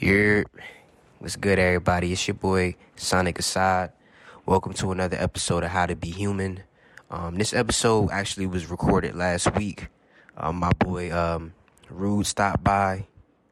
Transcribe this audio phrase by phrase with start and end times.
[0.00, 0.46] Here,
[1.18, 2.12] what's good, everybody?
[2.12, 3.92] It's your boy Sonic Assad.
[4.46, 6.62] Welcome to another episode of How to Be Human.
[7.10, 9.88] Um, this episode actually was recorded last week.
[10.38, 11.52] Um, my boy um,
[11.92, 13.08] Rwude stopped by.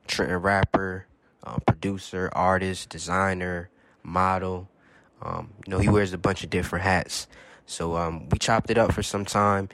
[0.06, 1.06] Trenton rapper,
[1.44, 3.68] um, producer, artist, designer,
[4.02, 4.70] model.
[5.20, 7.26] Um, you know, he wears a bunch of different hats.
[7.66, 9.68] So um, we chopped it up for some time.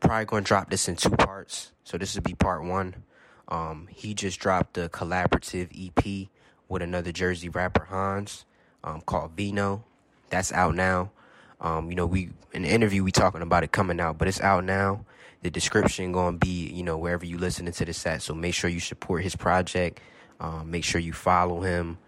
[0.00, 1.72] Probably gonna drop this in two parts.
[1.84, 3.04] So this will be part one.
[3.50, 6.28] Um, he just dropped a collaborative EP
[6.68, 8.44] with another Jersey rapper, Hanz,
[8.84, 9.84] um, called Vino.
[10.30, 11.10] That's out now.
[11.60, 14.40] Um, you know, we in the interview we talking about it coming out, but it's
[14.40, 15.04] out now.
[15.42, 18.22] The description gonna be, you know, wherever you listening to this at.
[18.22, 20.00] So make sure you support his project.
[20.38, 21.98] Um, make sure you follow him.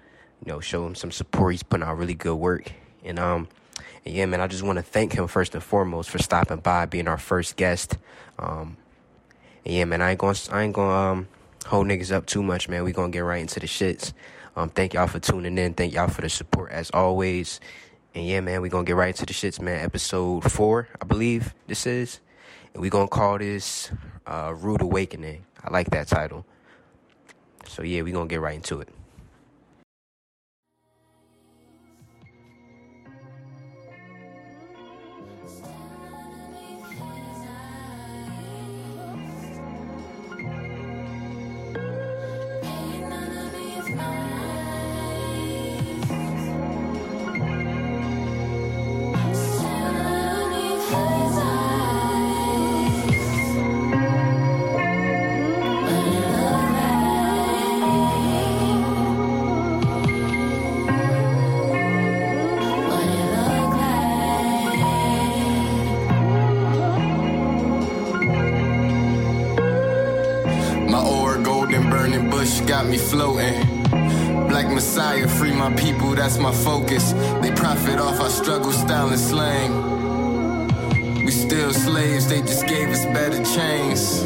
[0.45, 1.55] You know, show him some support.
[1.55, 2.73] He's putting out really good work.
[3.05, 3.49] And um,
[4.05, 6.87] and yeah, man, I just want to thank him first and foremost for stopping by,
[6.87, 7.99] being our first guest.
[8.39, 8.77] Um,
[9.65, 11.29] and yeah, man, I ain't gonna I ain't gonna um
[11.65, 12.85] hold niggas up too much, man.
[12.85, 14.13] We gonna get right into the shits.
[14.57, 15.75] Um, thank y'all for tuning in.
[15.75, 17.61] Thank y'all for the support as always.
[18.15, 19.85] And yeah, man, we gonna get right into the shits, man.
[19.85, 22.21] Episode four, I believe this is.
[22.75, 23.91] And we gonna call this
[24.27, 25.45] uh Rwude Awakening.
[25.65, 26.45] I like that title.
[27.69, 28.89] So yeah, we gonna get right into it.
[75.13, 77.13] Messiah, free my people, that's my focus.
[77.43, 79.73] They profit off our struggle, style, and slang.
[81.25, 84.23] We still slaves, they just gave us better chains.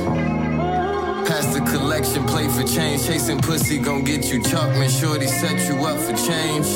[1.27, 3.05] Pass the collection plate for change.
[3.05, 4.89] Chasing pussy gon' get you chalk, man.
[4.89, 6.69] Shorty set you up for change.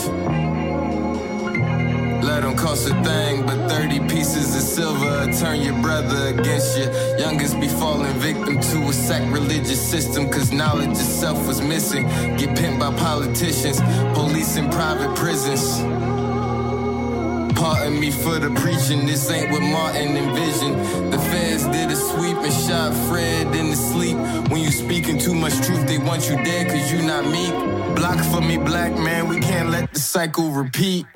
[2.24, 3.46] Let them cost a thing,
[3.80, 6.84] 30 pieces of silver turn your brother against you.
[7.18, 12.02] Youngest be falling victim to a sacrilegious system, cause knowledge itself was missing.
[12.36, 13.80] Get pimped by politicians,
[14.12, 15.80] police in private prisons.
[17.58, 20.76] Pardon me for the preaching, this ain't what Martin envisioned.
[21.10, 24.18] The feds did a sweep and shot Fred in the sleep.
[24.50, 27.54] When you speaking too much truth, they want you dead cause you not meek.
[27.96, 31.06] Block for me, black man, we can't let the cycle repeat.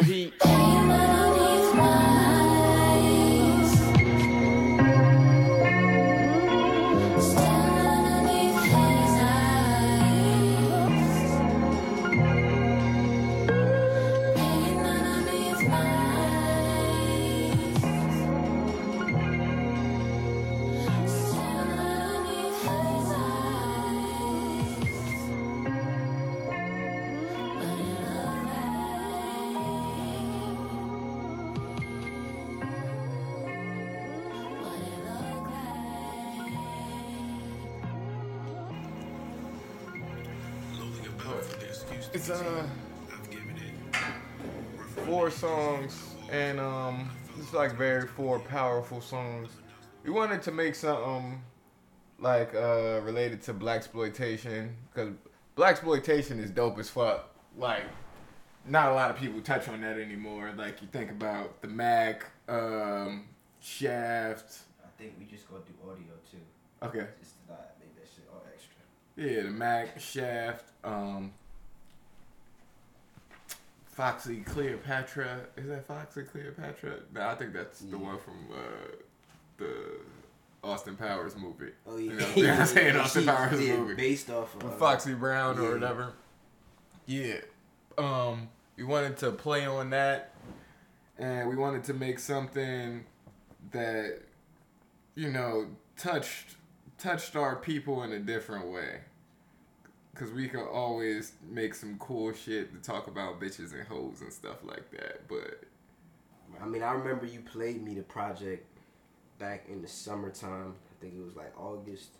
[42.15, 42.65] It's uh
[45.05, 49.49] four songs and um it's like very four powerful songs.
[50.05, 51.43] We wanted to make something
[52.21, 55.13] like uh related to blaxploitation because
[55.57, 57.35] blaxploitation is dope as fuck.
[57.59, 57.83] Like
[58.65, 60.53] not a lot of people touch on that anymore.
[60.57, 63.25] Like you think about the Mack, um,
[63.61, 64.61] Shaft.
[64.85, 66.39] I think we just gonna do audio too.
[66.81, 67.09] Okay.
[67.21, 68.77] Just to not make that shit all extra.
[69.17, 71.33] Yeah, the Mack, Shaft, um,
[73.95, 75.41] Foxy Cleopatra.
[75.57, 76.95] Is that Foxy Cleopatra?
[77.13, 78.03] No, I think that's the Yeah.
[78.03, 78.97] one from uh,
[79.59, 80.01] the
[80.63, 81.73] Austin Powers movie.
[81.87, 83.95] Oh You yeah, know, yeah, I'm saying Austin Powers movie.
[83.95, 85.63] based off of Foxy Brown yeah.
[85.69, 86.13] or whatever.
[87.07, 87.41] Yeah.
[87.97, 90.33] Um, we wanted to play on that,
[91.19, 93.05] and we wanted to make something
[93.71, 94.19] that,
[95.15, 96.57] you know, touched
[96.99, 99.01] touched our people in a different way.
[100.15, 104.33] Cause we can always make some cool shit to talk about bitches and hoes and
[104.33, 105.65] stuff like that, but
[106.63, 108.67] I mean, I remember you played me the project
[109.39, 110.75] back in the summertime.
[110.91, 112.11] I think it was like August.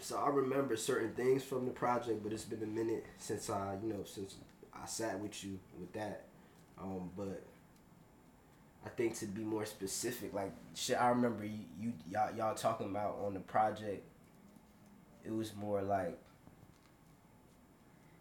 [0.00, 3.76] So I remember certain things from the project, but it's been a minute since I,
[3.82, 4.36] you know, since
[4.72, 6.24] I sat with you with that.
[6.80, 7.42] Um, but
[8.86, 12.86] I think to be more specific, like shit, I remember you, you y'all, y'all talking
[12.86, 14.04] about on the project.
[15.24, 16.16] It was more like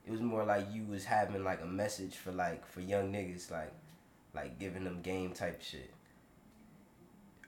[0.07, 3.51] it was more like you was having like a message for like for young niggas,
[3.51, 3.73] like
[4.33, 5.91] like giving them game type shit.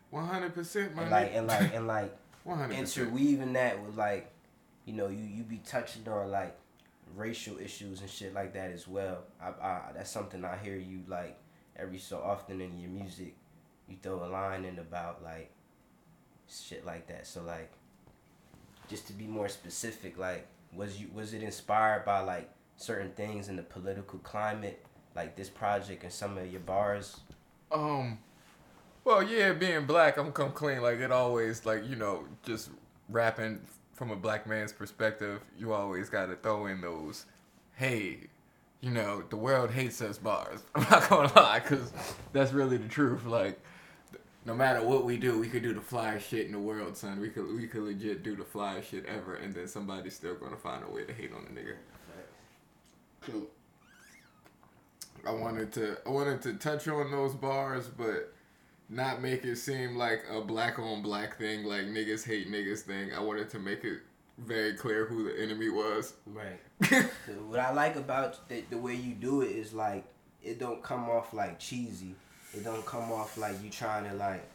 [0.09, 3.07] One hundred percent, my and like and like and like one hundred percent.
[3.07, 4.29] interweaving that with like,
[4.83, 6.57] you know, you you be touching on like
[7.15, 9.19] racial issues and shit like that as well.
[9.41, 11.37] I, I that's something I hear you like
[11.77, 13.35] every so often in your music.
[13.87, 15.49] You throw a line in about like
[16.49, 17.25] shit like that.
[17.25, 17.71] So like,
[18.89, 23.49] just to be more specific, like was you was it inspired by like certain things
[23.49, 24.85] in the political climate,
[25.15, 27.19] like this project and some of your bars?
[27.71, 28.19] Um,
[29.03, 30.81] well, yeah, being black, I'm come clean.
[30.81, 32.69] Like it always, like you know, just
[33.09, 33.61] rapping
[33.93, 37.25] from a black man's perspective, you always got to throw in those,
[37.75, 38.27] hey,
[38.79, 40.61] you know, the world hates us bars.
[40.75, 41.91] I'm not gonna lie, cause
[42.31, 43.25] that's really the truth.
[43.25, 43.59] Like,
[44.45, 47.19] no matter what we do, we could do the flyest shit in the world, son.
[47.19, 50.57] We could we could legit do the flyest shit ever, and then somebody's still gonna
[50.57, 51.75] find a way to hate on the nigga.
[53.21, 53.47] Cool.
[55.27, 58.33] I wanted to I wanted to touch on those bars, but
[58.89, 63.13] not make it seem like a black on black thing, like niggas hate niggas thing.
[63.13, 63.99] I wanted to make it
[64.37, 66.13] very clear who the enemy was.
[66.25, 66.59] Right.
[67.47, 70.05] what I like about the, the way you do it is like
[70.41, 72.15] it don't come off like cheesy.
[72.53, 74.47] It don't come off like you trying to like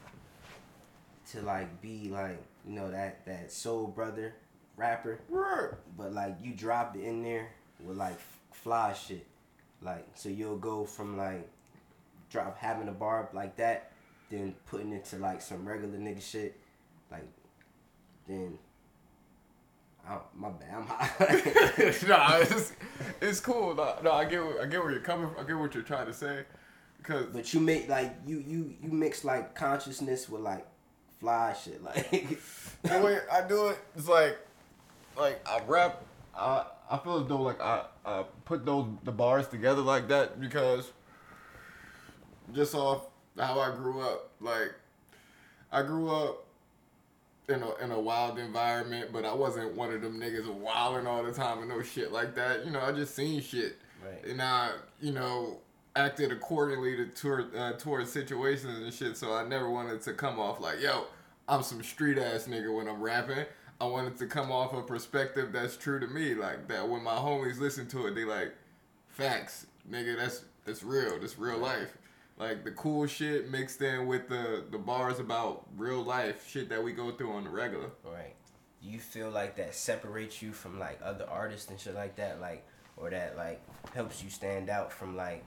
[1.31, 4.35] to like be like you know that that soul brother
[4.77, 5.21] rapper.
[5.97, 7.49] But like you drop it in there
[7.85, 8.19] with like
[8.53, 9.27] fly shit.
[9.83, 11.49] Like so you'll go from like
[12.31, 13.93] drop having a bar like that,
[14.31, 16.59] then putting it to like some regular nigga shit,
[17.11, 17.29] like
[18.27, 18.59] then.
[20.07, 22.07] I, my bad, I'm high.
[22.07, 22.73] nah, it's,
[23.23, 23.75] it's cool.
[23.75, 25.31] No, no, I get I get where you're coming.
[25.31, 25.43] from.
[25.43, 26.45] I get what you're trying to say,
[27.05, 27.27] because.
[27.27, 30.67] But you make like you you you mix like consciousness with like
[31.21, 31.83] fly shit.
[31.83, 32.11] Like
[32.83, 34.39] the way I do it, it's like,
[35.17, 36.03] like I rap.
[36.37, 40.41] I I feel as though like I I put those the bars together like that
[40.41, 40.91] because
[42.53, 43.07] just off
[43.39, 44.31] how I grew up.
[44.41, 44.75] Like
[45.73, 46.45] I grew up
[47.49, 51.23] in a in a wild environment, but I wasn't one of them niggas wilding all
[51.23, 52.65] the time and no shit like that.
[52.65, 54.25] You know, I just seen shit, right.
[54.25, 55.59] and I you know
[55.97, 59.17] acted accordingly to toward uh, towards situations and shit.
[59.17, 61.07] So I never wanted to come off like yo,
[61.49, 63.47] I'm some street ass nigga when I'm rapping.
[63.81, 66.89] I wanted to come off a perspective that's true to me, like that.
[66.89, 68.55] When my homies listen to it, they like
[69.09, 70.17] facts, nigga.
[70.17, 71.19] That's that's real.
[71.21, 71.97] That's real life.
[72.37, 76.83] Like the cool shit mixed in with the the bars about real life shit that
[76.83, 77.91] we go through on the regular.
[78.05, 78.35] Right.
[78.83, 82.41] Do you feel like that separates you from like other artists and shit like that,
[82.41, 83.63] like, or that like
[83.95, 85.45] helps you stand out from like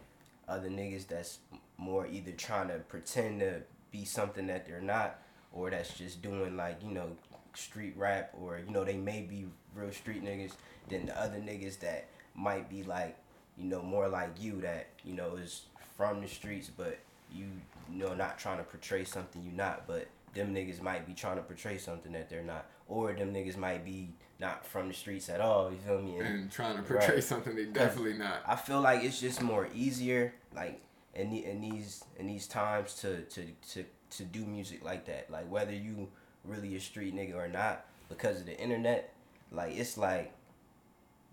[0.48, 1.40] other niggas that's
[1.78, 3.62] more either trying to pretend to
[3.92, 5.20] be something that they're not,
[5.52, 7.10] or that's just doing like you know
[7.54, 9.46] street rap, or you know they may be
[9.76, 10.54] real street niggas
[10.90, 13.18] than the other niggas that might be like
[13.58, 15.64] you know more like you that you know is
[15.96, 17.00] from the streets, but
[17.34, 17.46] you,
[17.92, 21.38] you know not trying to portray something you not, but them niggas might be trying
[21.38, 25.30] to portray something that they're not, or them niggas might be not from the streets
[25.30, 25.72] at all.
[25.72, 26.18] You feel me?
[26.18, 27.24] And, and trying to portray right.
[27.24, 28.42] something they definitely not.
[28.48, 30.81] I feel like it's just more easier, like
[31.13, 35.30] in the, in these in these times to to to to do music like that.
[35.30, 36.10] Like whether you
[36.44, 39.13] really a street nigga or not, because of the internet,
[39.51, 40.34] like it's like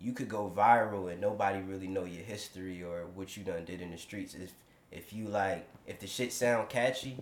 [0.01, 3.81] you could go viral and nobody really know your history or what you done did
[3.81, 4.35] in the streets.
[4.35, 4.53] If
[4.91, 7.19] if you like if the shit sound catchy,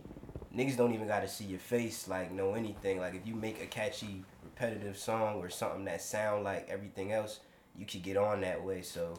[0.56, 3.00] niggas don't even gotta see your face, like know anything.
[3.00, 4.24] Like if you make a catchy
[4.54, 7.40] repetitive song or something that sound like everything else,
[7.76, 8.82] you could get on that way.
[8.82, 9.18] So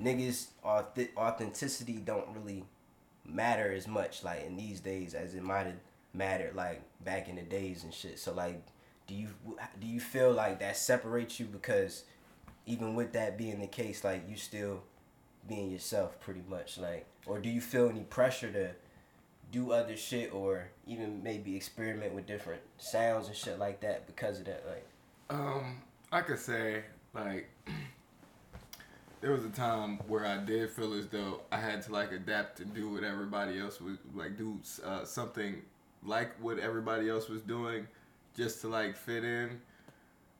[0.00, 2.64] niggas authenticity don't really
[3.24, 5.76] matter as much like in these days as it might have
[6.14, 8.18] mattered like back in the days and shit.
[8.18, 8.62] So like
[9.06, 9.28] do you
[9.80, 12.04] do you feel like that separates you because
[12.68, 14.82] even with that being the case, like you still
[15.48, 18.70] being yourself pretty much, like, or do you feel any pressure to
[19.50, 24.38] do other shit or even maybe experiment with different sounds and shit like that because
[24.40, 24.86] of that, like?
[25.30, 26.82] Um, I could say
[27.14, 27.48] like
[29.20, 32.60] there was a time where I did feel as though I had to like adapt
[32.60, 35.62] and do what everybody else was like do uh, something
[36.04, 37.86] like what everybody else was doing
[38.34, 39.60] just to like fit in.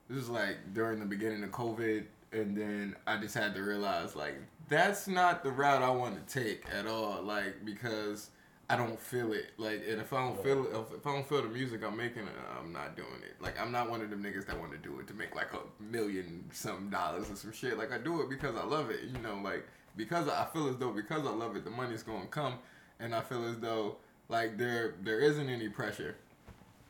[0.08, 4.14] This is like during the beginning of COVID and then I just had to realize
[4.14, 4.34] like
[4.68, 7.22] that's not the route I want to take at all.
[7.22, 8.30] Like because
[8.70, 9.52] I don't feel it.
[9.56, 12.24] Like and if I don't feel if, if I don't feel the music I'm making,
[12.24, 13.40] uh, I'm not doing it.
[13.40, 15.48] Like I'm not one of them niggas that want to do it to make like
[15.54, 17.78] a million some dollars or some shit.
[17.78, 19.00] Like I do it because I love it.
[19.04, 22.26] You know, like because I feel as though because I love it, the money's gonna
[22.26, 22.58] come,
[23.00, 23.96] and I feel as though
[24.28, 26.16] like there there isn't any pressure.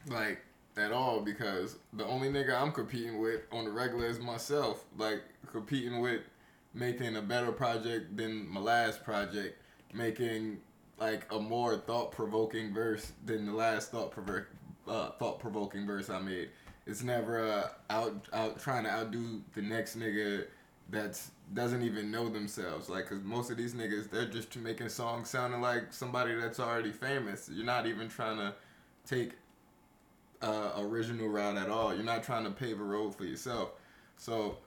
[0.08, 0.40] Like
[0.76, 4.84] at all because the only nigga I'm competing with on the regular is myself.
[4.96, 6.22] Like competing with
[6.74, 10.58] making a better project than my last project, making
[11.00, 14.46] like a more thought provoking verse than the last thought provoking
[14.86, 16.50] uh, thought provoking verse I made.
[16.86, 20.46] It's never uh, out out trying to outdo the next nigga
[20.90, 21.20] that
[21.52, 22.88] doesn't even know themselves.
[22.88, 26.92] Like, cause most of these niggas they're just making songs sounding like somebody that's already
[26.92, 27.50] famous.
[27.52, 28.54] You're not even trying to
[29.06, 29.32] take
[30.40, 31.94] uh, original route at all.
[31.94, 33.72] You're not trying to pave a road for yourself.
[34.16, 34.58] So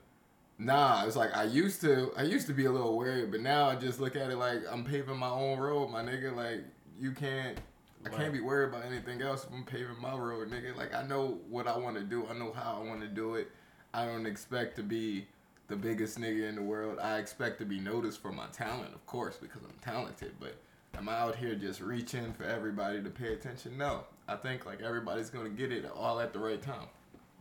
[0.64, 2.12] Nah, it's like I used to.
[2.16, 4.62] I used to be a little worried, but now I just look at it like
[4.70, 6.34] I'm paving my own road, my nigga.
[6.34, 6.60] Like
[7.00, 7.58] you can't.
[8.04, 10.76] I can't be worried about anything else I'm paving my road, nigga.
[10.76, 12.26] Like I know what I want to do.
[12.30, 13.50] I know how I want to do it.
[13.92, 15.26] I don't expect to be
[15.66, 16.98] the biggest nigga in the world.
[17.00, 20.32] I expect to be noticed for my talent, of course, because I'm talented.
[20.38, 20.56] But
[20.96, 23.76] am I out here just reaching for everybody to pay attention?
[23.78, 24.04] No.
[24.28, 26.86] I think like everybody's gonna get it all at the right time.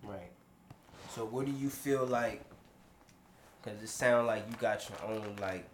[0.04, 0.32] Right.
[1.14, 2.44] So what do you feel like
[3.64, 5.68] Cause it sounds like you got your own like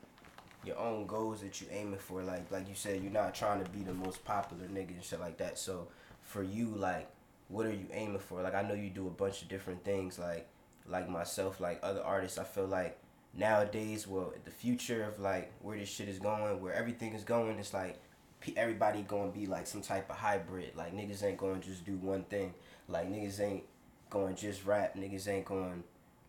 [0.65, 2.22] your own goals that you aiming for.
[2.22, 5.22] Like like you said, you're not trying to be the most popular nigga and shit
[5.22, 5.58] like that.
[5.58, 5.88] So
[6.22, 7.10] for you, like,
[7.48, 8.41] what are you aiming for?
[8.41, 10.20] Like I know you do a bunch of different things.
[10.20, 10.50] Like
[10.86, 12.38] like myself, like other artists.
[12.38, 12.98] I feel like
[13.34, 17.58] nowadays, well, the future of like where this shit is going, where everything is going,
[17.58, 17.98] it's like
[18.56, 20.75] everybody gonna be like some type of hybrid.
[20.75, 22.53] Like niggas ain't gonna just do one thing.
[22.89, 23.63] Like niggas ain't
[24.10, 24.96] going just rap.
[24.98, 25.84] Niggas ain't going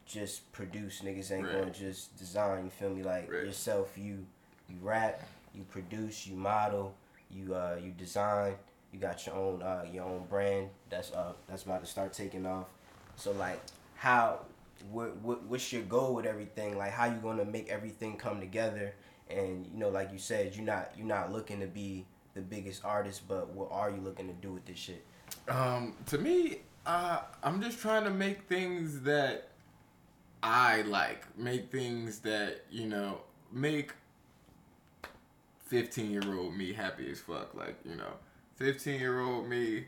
[0.08, 1.02] just produce.
[1.02, 1.60] Niggas ain't right.
[1.60, 2.64] gonna just design.
[2.64, 3.02] You feel me?
[3.02, 3.44] Like right.
[3.44, 4.26] yourself, you
[4.68, 5.22] you rap,
[5.54, 6.94] you produce, you model,
[7.30, 8.54] you uh you design.
[8.92, 12.46] You got your own uh your own brand that's uh that's about to start taking
[12.46, 12.66] off.
[13.16, 13.60] So like
[13.96, 14.40] how
[14.90, 16.78] what, what what's your goal with everything?
[16.78, 18.94] Like how you gonna make everything come together?
[19.28, 22.84] And you know, like you said, you're not you're not looking to be the biggest
[22.84, 25.04] artist, but what are you looking to do with this shit?
[25.48, 29.47] Um, to me, uh, I'm just trying to make things that
[30.42, 33.20] I like make things that you know
[33.52, 33.92] make
[35.66, 37.54] fifteen year old me happy as fuck.
[37.54, 38.12] Like you know,
[38.56, 39.84] fifteen year old me,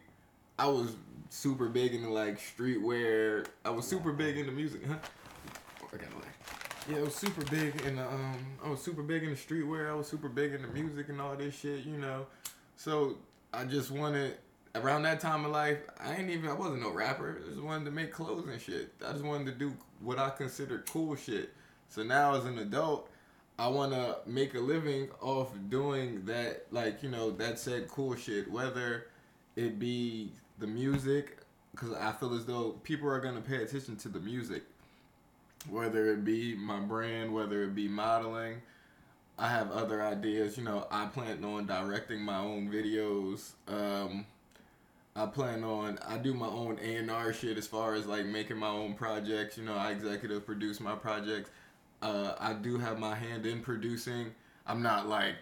[0.59, 0.97] I was
[1.29, 3.47] super big into like streetwear.
[3.65, 4.97] I was super big into music, huh?
[5.93, 6.27] I got like.
[6.89, 8.37] Yeah, I was super big in the um.
[8.65, 9.89] I was super big in the streetwear.
[9.91, 12.27] I was super big in the music and all this shit, you know.
[12.77, 13.19] So
[13.53, 14.37] I just wanted
[14.75, 17.41] around that time of life, I ain't even I wasn't no rapper.
[17.43, 18.93] I just wanted to make clothes and shit.
[19.07, 21.51] I just wanted to do what I considered cool shit.
[21.89, 23.09] So now as an adult,
[23.59, 28.15] I want to make a living off doing that, like you know, that said cool
[28.15, 28.51] shit.
[28.51, 29.09] Whether
[29.57, 31.39] it be the music,
[31.73, 34.63] because I feel as though people are gonna pay attention to the music.
[35.69, 38.63] Whether it be my brand, whether it be modeling,
[39.39, 40.57] I have other ideas.
[40.57, 43.51] You know, I plan on directing my own videos.
[43.69, 44.25] Um,
[45.21, 48.25] I plan on I do my own A and R shit as far as like
[48.25, 49.59] making my own projects.
[49.59, 51.51] You know, I executive produce my projects.
[52.01, 54.33] Uh, I do have my hand in producing.
[54.67, 55.35] I'm not like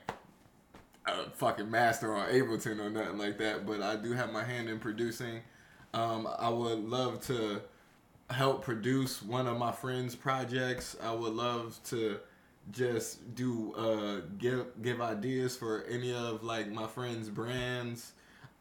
[1.06, 4.68] a fucking master on Ableton or nothing like that, but I do have my hand
[4.68, 5.42] in producing.
[5.94, 7.62] Um, I would love to
[8.30, 10.96] help produce one of my friends' projects.
[11.00, 12.18] I would love to
[12.72, 18.12] just do uh, give give ideas for any of like my friends' brands.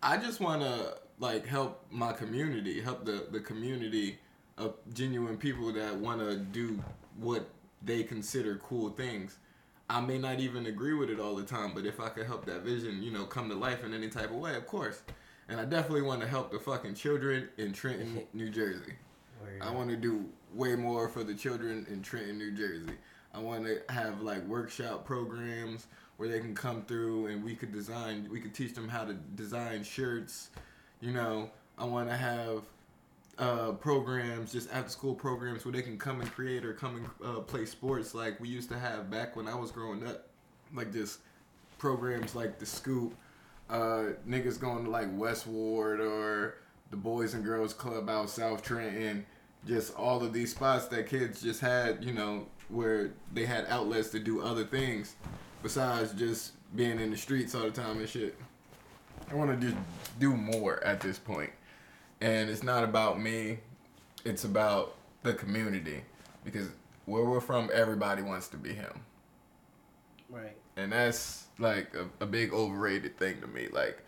[0.04, 4.20] I just want to like help my community, help the the community
[4.58, 6.82] of genuine people that want to do
[7.20, 7.48] what
[7.84, 9.38] they consider cool things.
[9.90, 12.46] I may not even agree with it all the time, but if I could help
[12.46, 15.02] that vision, you know, come to life in any type of way, of course.
[15.48, 18.94] And I definitely want to help the fucking children in Trenton, New Jersey.
[19.62, 22.98] I want to do way more for the children in Trenton, New Jersey.
[23.34, 27.72] I want to have like workshop programs where they can come through and we could
[27.72, 30.50] design, we could teach them how to design shirts.
[31.00, 32.63] You know, I want to have
[33.38, 37.30] uh, programs, just after school programs where they can come and create or come and
[37.30, 40.27] uh, play sports like we used to have back when I was growing up.
[40.74, 41.20] Like just
[41.77, 43.16] programs like the Scoop,
[43.70, 46.56] uh, niggas going to like Westward or
[46.89, 49.25] the Boys and Girls Club out South Trenton.
[49.68, 54.10] Just all of these spots that kids just had, you know, where they had outlets
[54.10, 55.16] to do other things
[55.63, 58.36] besides just being in the streets all the time and shit.
[59.30, 59.78] I want to just
[60.20, 61.52] do more at this point.
[62.22, 63.60] And it's not about me,
[64.26, 66.02] it's about the community.
[66.44, 66.70] Because
[67.06, 69.02] where we're from, everybody wants to be him.
[70.30, 70.56] Right.
[70.76, 73.68] And that's like a, a big overrated thing to me.
[73.72, 74.04] Like,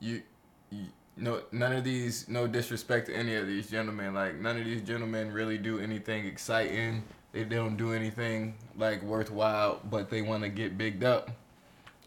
[0.00, 0.22] you,
[0.70, 4.66] you no none of these no disrespect to any of these gentlemen like none of
[4.66, 7.02] these gentlemen really do anything exciting
[7.36, 11.30] they don't do anything like worthwhile, but they want to get bigged up.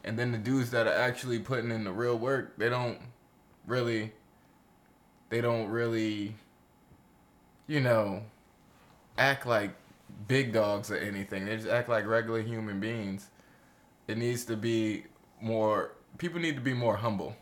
[0.03, 2.99] And then the dudes that are actually putting in the real work, they don't
[3.67, 4.13] really,
[5.29, 6.35] they don't really,
[7.67, 8.23] you know,
[9.17, 9.71] act like
[10.27, 11.45] big dogs or anything.
[11.45, 13.29] They just act like regular human beings.
[14.07, 15.03] It needs to be
[15.41, 15.91] more.
[16.17, 17.35] People need to be more humble.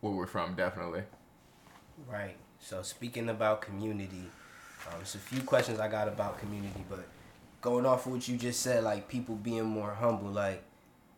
[0.00, 1.02] Where we're from, definitely.
[2.10, 2.36] Right.
[2.60, 4.24] So speaking about community,
[4.86, 7.06] um, there's a few questions I got about community, but
[7.60, 10.62] going off of what you just said, like people being more humble, like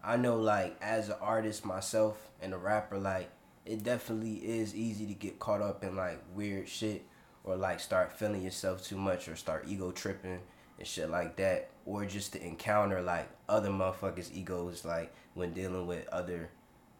[0.02, 3.30] I know, like as an artist myself and a rapper, like
[3.66, 7.04] it definitely is easy to get caught up in like weird shit
[7.44, 10.40] or like start feeling yourself too much or start ego tripping
[10.78, 11.70] and shit like that.
[11.84, 16.50] Or just to encounter like other motherfuckers egos like when dealing with other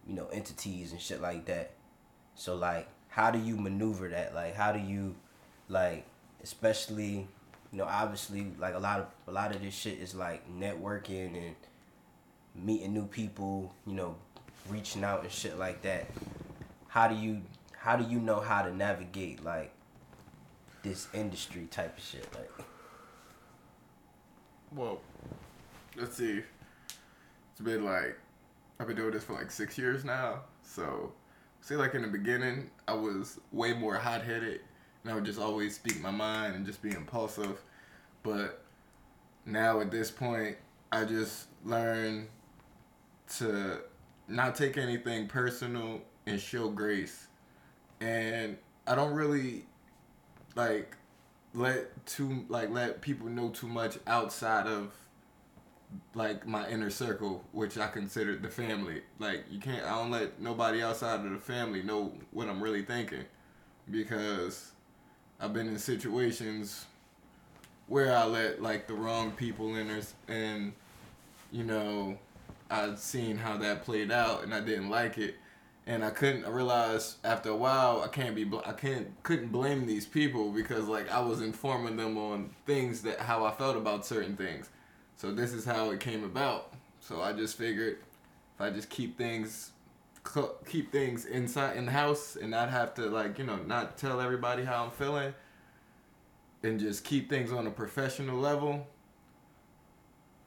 [0.06, 1.72] you know entities and shit like that.
[2.34, 4.34] So like how do you maneuver that?
[4.34, 5.14] Like how do you
[5.68, 6.06] like
[6.42, 7.26] especially
[7.72, 11.36] you know obviously like a lot of a lot of this shit is like networking
[11.36, 11.56] and
[12.64, 14.16] meeting new people you know
[14.68, 16.06] reaching out and shit like that
[16.88, 17.40] how do you
[17.76, 19.72] how do you know how to navigate like
[20.82, 22.50] this industry type of shit like
[24.74, 25.00] Well,
[25.96, 26.42] let's see.
[27.52, 28.18] It's been like
[28.78, 30.42] I've been doing this for like six years now.
[30.62, 31.12] So,
[31.60, 34.60] say like in the beginning, I was way more hot headed,
[35.02, 37.60] and I would just always speak my mind and just be impulsive.
[38.22, 38.62] But
[39.46, 40.56] now at this point,
[40.92, 42.28] I just learn
[43.37, 43.80] to
[44.28, 47.26] not take anything personal and show grace.
[48.00, 48.56] And
[48.87, 49.64] I don't really
[50.54, 50.97] like
[51.54, 54.92] let too like let people know too much outside of
[56.14, 59.02] like my inner circle, which I consider the family.
[59.18, 62.82] Like you can't I don't let nobody outside of the family know what I'm really
[62.82, 63.25] thinking
[63.90, 64.73] because
[65.40, 66.87] I've been in situations
[67.87, 70.73] where I let like the wrong people in and
[71.50, 72.18] you know
[72.70, 75.37] I'd seen how that played out and I didn't like it
[75.88, 80.06] and I couldn't I after a while I can't be I can't couldn't blame these
[80.06, 84.37] people because like I was informing them on things that how I felt about certain
[84.37, 84.68] things.
[85.16, 86.75] So this is how it came about.
[87.00, 87.98] So I just figured
[88.54, 89.72] if I just keep things
[90.66, 94.20] keep things inside in the house and not have to like you know not tell
[94.20, 95.33] everybody how I'm feeling
[96.62, 98.87] and just keep things on a professional level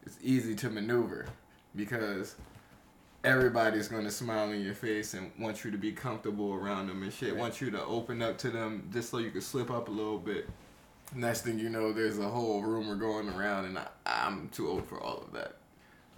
[0.05, 1.25] it's easy to maneuver
[1.75, 2.35] because
[3.23, 7.13] everybody's gonna smile in your face and want you to be comfortable around them and
[7.13, 7.35] shit.
[7.35, 10.17] Want you to open up to them just so you can slip up a little
[10.17, 10.49] bit.
[11.13, 14.87] Next thing you know, there's a whole rumor going around, and I, I'm too old
[14.87, 15.57] for all of that.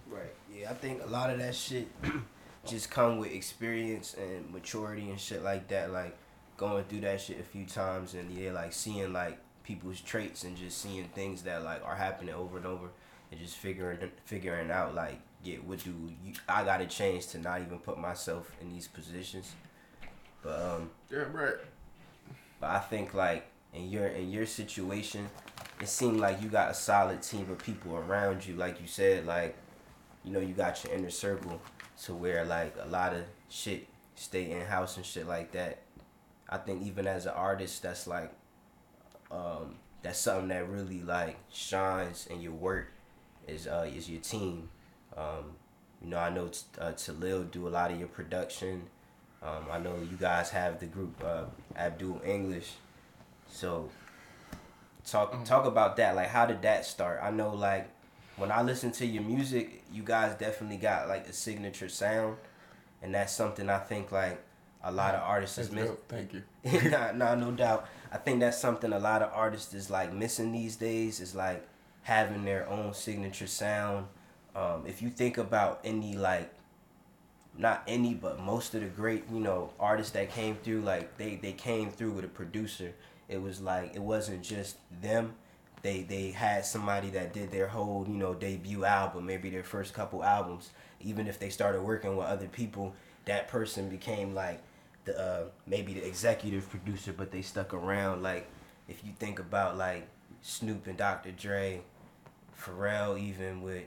[0.08, 0.32] Right.
[0.54, 1.88] Yeah, I think a lot of that shit
[2.66, 5.90] just come with experience and maturity and shit like that.
[5.92, 6.16] Like
[6.56, 10.56] going through that shit a few times and yeah, like seeing like people's traits and
[10.56, 12.88] just seeing things that like are happening over and over
[13.30, 15.90] and just figuring figuring out like yeah, what do
[16.24, 19.52] you, I gotta change to not even put myself in these positions.
[20.42, 21.54] But um Yeah, right.
[22.60, 25.28] but I think like in your in your situation,
[25.80, 28.54] it seemed like you got a solid team of people around you.
[28.56, 29.56] Like you said, like
[30.24, 31.60] you know you got your inner circle
[32.04, 35.78] to where like a lot of shit stay in house and shit like that.
[36.48, 38.32] I think even as an artist, that's like
[39.30, 42.92] um, that's something that really like shines in your work
[43.48, 44.68] is uh is your team.
[45.16, 45.56] Um,
[46.02, 48.82] you know, I know uh, Talil do a lot of your production.
[49.42, 51.44] Um, I know you guys have the group uh,
[51.76, 52.72] Abdul Inglish.
[53.46, 53.90] So
[55.06, 56.16] talk talk about that.
[56.16, 57.20] Like, how did that start?
[57.22, 57.88] I know, like,
[58.36, 62.36] when I listen to your music, you guys definitely got like a signature sound,
[63.02, 64.42] and that's something I think like
[64.82, 65.96] a lot of artists is missing.
[66.08, 66.42] Thank you.
[66.90, 67.86] nah, nah, no doubt.
[68.12, 71.20] I think that's something a lot of artists is like missing these days.
[71.20, 71.66] Is like
[72.02, 74.06] having their own signature sound.
[74.54, 76.52] Um, if you think about any like,
[77.56, 81.36] not any, but most of the great you know artists that came through, like they
[81.36, 82.92] they came through with a producer.
[83.28, 85.34] It was like it wasn't just them.
[85.82, 89.94] They they had somebody that did their whole you know debut album, maybe their first
[89.94, 90.70] couple albums.
[91.00, 92.94] Even if they started working with other people,
[93.26, 94.62] that person became like
[95.04, 98.22] the uh, maybe the executive producer, but they stuck around.
[98.22, 98.48] Like
[98.88, 100.08] if you think about like
[100.42, 101.32] Snoop and Dr.
[101.32, 101.80] Dre,
[102.58, 103.84] Pharrell, even with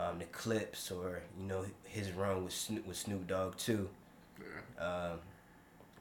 [0.00, 3.88] um, the Clipse, or you know his run with Snoop with Snoop Dogg too.
[4.38, 4.84] Yeah.
[4.84, 5.18] Um,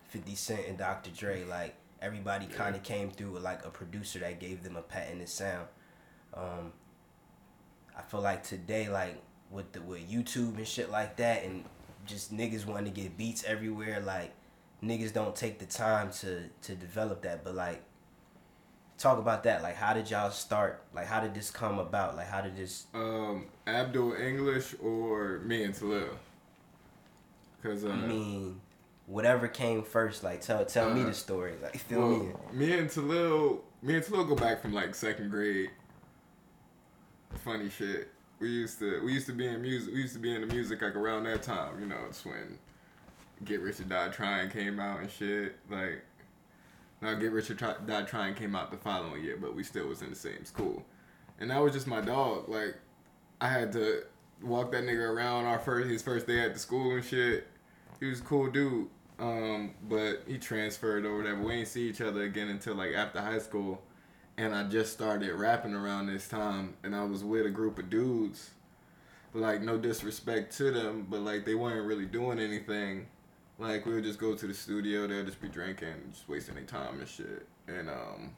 [0.07, 1.11] Fifty Cent and Dr.
[1.11, 4.81] Dre, like everybody kind of came through with like a producer that gave them a
[4.81, 5.67] patented sound.
[6.33, 6.73] Um,
[7.97, 11.65] I feel like today, like with the with YouTube and shit like that, and
[12.05, 14.33] just niggas wanting to get beats everywhere, like
[14.83, 17.43] niggas don't take the time to to develop that.
[17.43, 17.83] But like,
[18.99, 19.63] talk about that.
[19.63, 20.83] Like, how did y'all start?
[20.93, 22.15] Like, how did this come about?
[22.15, 22.85] Like, how did this?
[22.93, 26.09] Um, Abdul Inglish or me and Talil?
[27.63, 28.61] Cause uh, I mean,
[29.07, 30.23] whatever came first.
[30.23, 31.53] Like, tell tell me Uh, the story.
[31.61, 35.29] Like, fill well, me me and Talil, me and Talil go back from like second
[35.31, 35.69] grade.
[37.43, 38.09] funny shit.
[38.39, 39.93] We used to we used to be in music.
[39.93, 41.79] We used to be in the music like around that time.
[41.81, 42.57] You know, it's when
[43.43, 45.55] Get Rich or Die Trying came out and shit.
[45.69, 46.03] Like,
[47.01, 49.87] now Get Rich or Try, Die Trying came out the following year, but we still
[49.87, 50.83] was in the same school.
[51.39, 52.49] And that was just my dog.
[52.49, 52.75] Like,
[53.39, 54.03] I had to
[54.41, 57.47] walk that nigga around our first his first day at the school and shit.
[57.99, 58.89] He was a cool dude.
[59.19, 61.41] Um, but he transferred or whatever.
[61.41, 63.81] We ain't see each other again until like after high school.
[64.37, 67.89] And I just started rapping around this time and I was with a group of
[67.89, 68.51] dudes.
[69.33, 73.07] Like no disrespect to them, but like they weren't really doing anything.
[73.59, 76.63] Like we would just go to the studio, they'd just be drinking, just wasting their
[76.63, 77.45] time and shit.
[77.67, 78.31] And um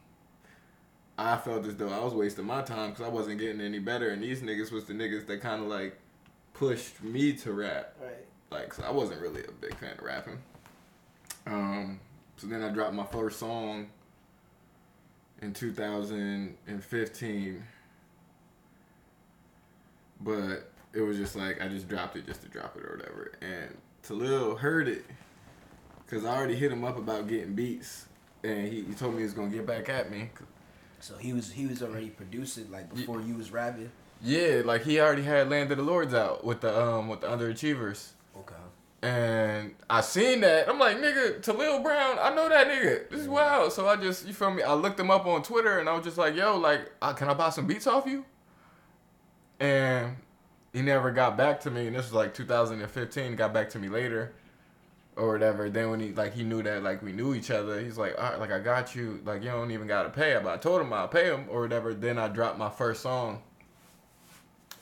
[1.17, 4.09] I felt as though I was wasting my time because I wasn't getting any better,
[4.09, 5.99] and these niggas was the niggas that kind of like
[6.53, 7.95] pushed me to rap.
[8.01, 8.25] Right.
[8.49, 10.39] Like, so I wasn't really a big fan of rapping.
[11.45, 11.99] Um,
[12.37, 13.87] so then I dropped my first song
[15.41, 17.63] in 2015,
[20.21, 23.33] but it was just like I just dropped it just to drop it or whatever.
[23.41, 25.05] And Talil heard it
[26.05, 28.07] because I already hit him up about getting beats,
[28.43, 30.29] and he, he told me he was gonna get back at me.
[30.99, 33.91] So he was he was already producing like before you was rapping.
[34.23, 37.27] Yeah, like he already had Land of the Lords out with the um with the
[37.27, 38.09] underachievers.
[38.37, 38.55] Okay.
[39.03, 40.69] And I seen that.
[40.69, 43.09] I'm like, nigga, Talil Brown, I know that nigga.
[43.09, 43.73] This is wild.
[43.73, 44.61] So I just, you feel me?
[44.61, 47.27] I looked him up on Twitter and I was just like, yo, like, uh, can
[47.27, 48.25] I buy some beats off you?
[49.59, 50.17] And
[50.73, 51.87] he never got back to me.
[51.87, 53.35] And this was like 2015.
[53.35, 54.33] Got back to me later
[55.15, 55.69] or whatever.
[55.69, 57.79] Then when he, like, he knew that, like, we knew each other.
[57.81, 59.21] He's like, all right, like, I got you.
[59.25, 60.39] Like, you don't even got to pay.
[60.41, 61.93] But I told him I'll pay him or whatever.
[61.93, 63.41] Then I dropped my first song.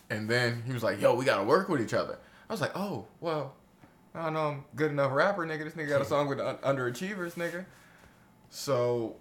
[0.10, 2.18] And then he was like, yo, we got to work with each other.
[2.50, 3.54] I was like, oh, well,
[4.16, 5.66] I don't know, I'm good enough rapper, nigga.
[5.66, 7.66] This nigga got a song with un- underachievers, nigga.
[8.50, 9.18] So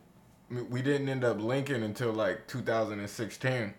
[0.48, 3.74] we didn't end up linking until like 2016.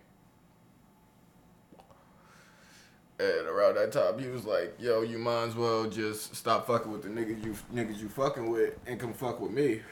[3.20, 6.90] And around that time, he was like, "Yo, you might as well just stop fucking
[6.90, 9.82] with the niggas you niggas you fucking with and come fuck with me."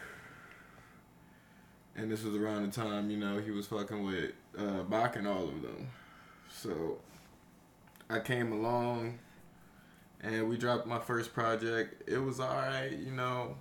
[1.94, 5.26] And this was around the time, you know, he was fucking with uh, Bach and
[5.26, 5.88] all of them.
[6.48, 6.98] So
[8.08, 9.18] I came along
[10.22, 12.08] and we dropped my first project.
[12.08, 13.56] It was alright, you know.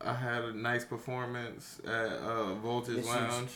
[0.00, 3.50] I had a nice performance at uh, Voltage Lounge,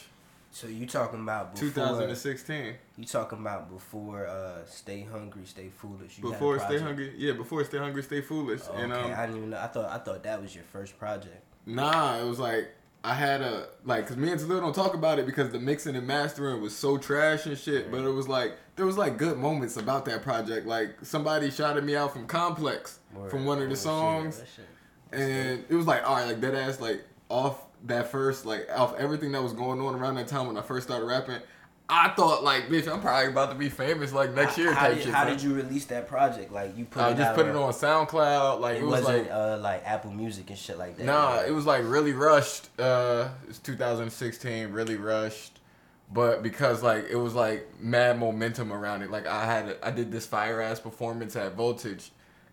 [0.50, 1.68] So you talking about before?
[1.70, 2.74] 2016.
[2.96, 4.26] You talking about before?
[4.26, 6.18] Uh, stay hungry, stay foolish.
[6.18, 6.78] You Before Stay.
[6.78, 9.58] Hungry, yeah, before Stay Hungry, Stay Foolish, Okay, and um, I didn't even know.
[9.58, 11.44] I thought I thought that was your first project.
[11.66, 12.70] Nah, it was like
[13.04, 15.94] I had a like because me and Talil don't talk about it because the mixing
[15.94, 17.90] and mastering was so trash and shit.
[17.90, 20.66] But it was like there was like good moments about that project.
[20.66, 23.30] Like somebody shouted me out from Complex Word.
[23.30, 25.20] from one of Oh, the shit, songs, that shit.
[25.20, 28.94] and it was like all right, like that ass like off that first like off
[28.98, 31.38] everything that was going on around that time when I first started rapping.
[31.90, 34.86] I thought like, bitch, I'm probably about to be famous like next How- year How,
[34.88, 35.14] type did, shit.
[35.14, 36.52] how did you release that project?
[36.52, 38.60] Like you put I it just put it on SoundCloud.
[38.60, 41.04] Like It, it, was wasn't like uh, like Apple Music and shit like that.
[41.04, 42.68] Nah, it was like really rushed.
[42.78, 45.60] Uh, it's 2016, really rushed.
[46.12, 49.10] But because like it was like mad momentum around it.
[49.10, 52.10] Like I had, a, I did this fire ass performance at Voltage,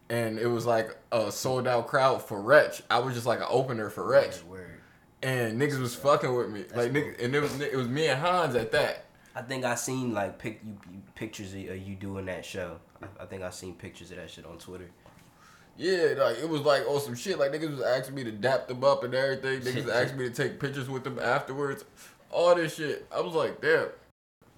[0.09, 2.83] and it was like a sold out crowd for Wretch.
[2.89, 4.54] I was just like an opener for Wretch, word.
[5.25, 6.65] And niggas was fucking with me.
[6.75, 9.05] Like nigga, and it was it was me and Hanz at that.
[9.33, 12.77] I think I seen like pic you, you pictures of you doing that show.
[13.01, 14.87] I, I think I seen pictures of that shit on Twitter.
[15.77, 17.39] Yeah, like it was like on some shit.
[17.39, 19.61] Like niggas was asking me to dap them up and everything.
[19.61, 21.85] Niggas asking me to take pictures with them afterwards.
[22.29, 23.07] All this shit.
[23.11, 23.87] I was like, damn.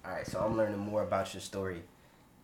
[0.04, 1.82] All right, so I'm learning more about your story.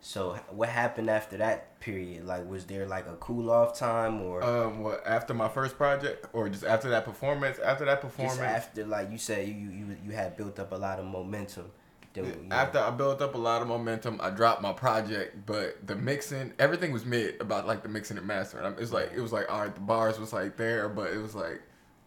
[0.07, 2.27] So what happened after that period?
[2.27, 6.27] Like, was there like a cool off time or Um, what after my first project,
[6.31, 7.57] or just after that performance?
[7.57, 10.99] After that performance, after like you said you you you had built up a lot
[10.99, 11.71] of momentum?
[12.13, 15.43] Then, you know, after I built up a lot of momentum, I dropped my project.
[15.47, 18.75] But the mixing, everything was mid about like the mixing and mastering.
[18.77, 21.33] It's like it was like all right, the bars was like there, but it was
[21.33, 21.63] like,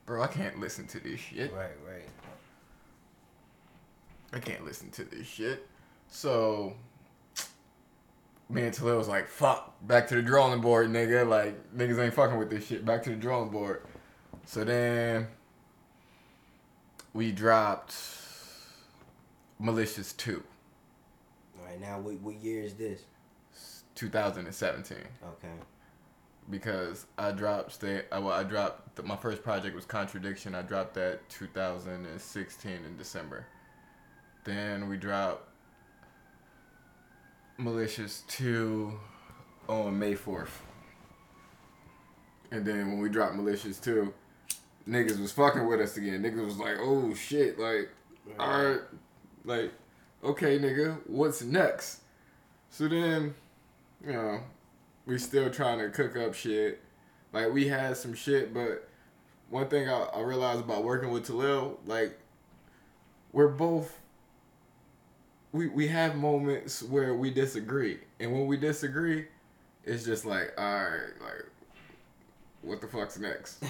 [0.06, 1.52] bro, I can't listen to this shit.
[1.52, 2.08] right, right.
[4.32, 5.66] I can't listen to this shit.
[6.06, 6.74] So
[8.50, 11.28] me and Talil was like, fuck, back to the drawing board, nigga.
[11.28, 12.84] Like, niggas ain't fucking with this shit.
[12.84, 13.82] Back to the drawing board.
[14.46, 15.26] So then
[17.12, 17.94] we dropped
[19.58, 20.42] Malicious 2,
[21.58, 23.02] All right, now what what year is this?
[23.96, 24.98] 2017.
[24.98, 25.48] Okay.
[26.48, 30.54] Because I dropped stay uh, well, I dropped my first project was Contradiction.
[30.54, 33.46] I dropped that 2016 in December.
[34.44, 35.47] Then we dropped
[37.58, 38.98] Malicious 2
[39.68, 40.48] on um, May 4th.
[42.52, 44.14] And then when we dropped Malicious 2,
[44.88, 46.22] niggas was fucking with us again.
[46.22, 47.90] Niggas was like, oh shit, like,
[48.38, 48.80] alright.
[49.44, 49.72] Like,
[50.22, 52.00] okay, nigga, what's next?
[52.70, 53.34] So then,
[54.06, 54.40] you know,
[55.04, 56.80] we still trying to cook up shit.
[57.32, 58.88] Like we had some shit, but
[59.50, 62.18] one thing I, I realized about working with Talil, like
[63.32, 63.98] we're both
[65.52, 69.26] we we have moments where we disagree, and when we disagree,
[69.84, 71.46] it's just like, all right, like
[72.62, 73.62] what the fuck's next?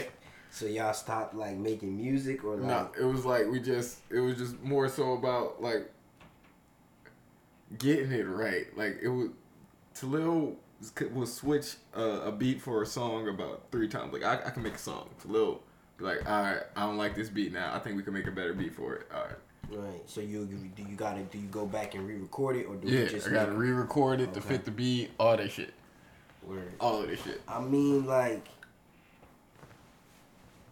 [0.50, 4.20] so y'all stopped like making music or like No, it was like we just it
[4.20, 5.90] was just more so about like
[7.78, 8.66] getting it right.
[8.76, 9.30] Like it was
[9.94, 10.56] Talil
[11.12, 14.12] will switch a, a beat for a song about three times.
[14.12, 15.08] Like I, I can make a song.
[15.24, 15.60] Talil
[16.00, 17.74] like, all right, I don't like this beat now.
[17.74, 19.06] I think we can make a better beat for it.
[19.14, 19.36] All right.
[19.74, 20.02] Right.
[20.06, 22.88] So you, you do you gotta do you go back and re-record it or do
[22.88, 25.10] Yeah, you just I gotta re-record it to fit the beat.
[25.18, 25.74] All that shit.
[26.46, 26.72] Word.
[26.78, 27.40] All of this shit.
[27.48, 28.46] I mean, like,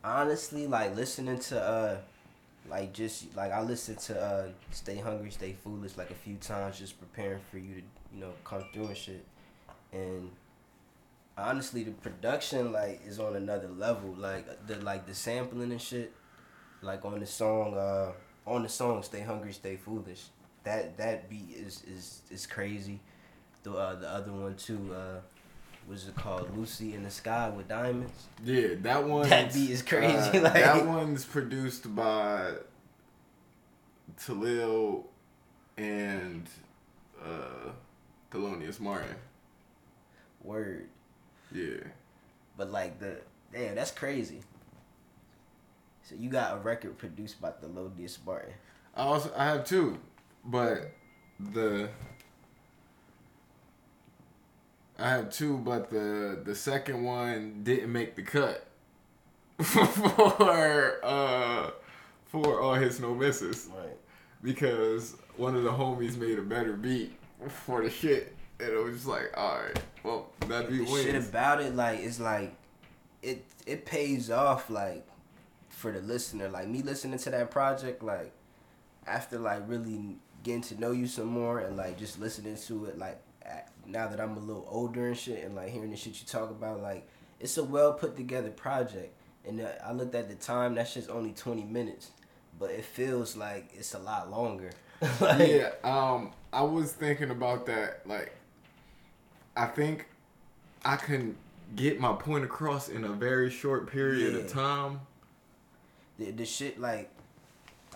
[0.05, 1.97] honestly, like listening to, uh,
[2.69, 6.79] like just like I listened to uh, "Stay Hungry, Stay Foolish" like a few times,
[6.79, 7.83] just preparing for you to,
[8.15, 9.25] you know, come through and shit.
[9.93, 10.31] And
[11.37, 14.15] honestly, the production like is on another level.
[14.17, 16.13] Like the like the sampling and shit,
[16.83, 18.13] like on the song, uh,
[18.47, 20.25] on the song "Stay Hungry, Stay Foolish."
[20.65, 23.01] That that beat is is is crazy.
[23.63, 24.95] The uh, the other one too.
[24.95, 25.21] Uh,
[25.89, 28.13] was it called Lucy in the Sky with Diamonds?
[28.45, 29.29] Yeah, that one.
[29.29, 32.53] That beat is crazy, like- that one's produced by
[34.17, 35.05] Talil
[35.77, 36.49] and
[37.21, 37.71] uh,
[38.31, 39.17] Thelonious Martin.
[40.43, 40.89] Word.
[41.53, 41.79] Yeah.
[42.57, 43.17] But like the
[43.53, 44.41] damn, that's crazy.
[46.03, 48.53] So you got a record produced by the Thelonious Martin.
[48.95, 49.99] I also I have two,
[50.45, 50.93] but
[51.39, 51.89] the
[54.99, 58.67] I have two, but the the second one didn't make the cut
[59.63, 61.71] for uh
[62.27, 63.97] for All Hits No Misses Right.
[64.43, 67.13] because one of the homies made a better beat
[67.49, 71.15] for the shit, and it was just like, all right, well that beat The shit
[71.15, 72.55] about it, like, it's like
[73.23, 75.07] it it pays off like
[75.83, 76.49] for the listener.
[76.49, 78.33] Like me listening to that project, like
[79.07, 82.97] after like really getting to know you some more and like just listening to it,
[82.99, 83.21] like
[83.85, 86.51] now that I'm a little older and shit, and like hearing the shit you talk
[86.51, 87.07] about, like
[87.41, 89.13] it's a well put together project.
[89.45, 92.13] And uh, I looked at the time; that shit's only twenty minutes,
[92.61, 94.71] but it feels like it's a lot longer.
[95.21, 98.07] like, yeah, um, I was thinking about that.
[98.07, 98.33] Like,
[99.57, 100.07] I think
[100.85, 101.35] I can
[101.75, 104.41] get my point across in a very short period Yeah.
[104.43, 105.01] of time.
[106.19, 107.11] The, the shit like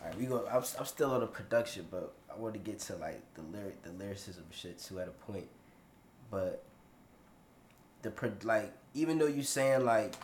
[0.00, 2.80] all right we go I'm, I'm still on the production but i want to get
[2.80, 5.48] to like the lyric the lyricism shit too at a point.
[6.30, 6.62] But
[8.02, 10.14] the pro like even though you saying like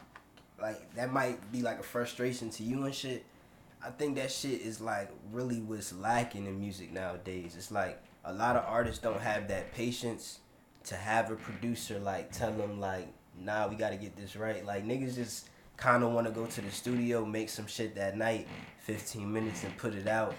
[0.60, 3.24] like that might be like a frustration to you and shit
[3.84, 7.54] i think that shit is like really what's lacking in music nowadays.
[7.56, 10.40] It's like a lot of artists don't have that patience
[10.84, 14.64] to have a producer like tell them like nah we gotta get this right.
[14.64, 15.48] Like niggas just
[15.82, 18.46] kind of want to go to the studio make some shit that night
[18.84, 20.34] 15 minutes and put it out.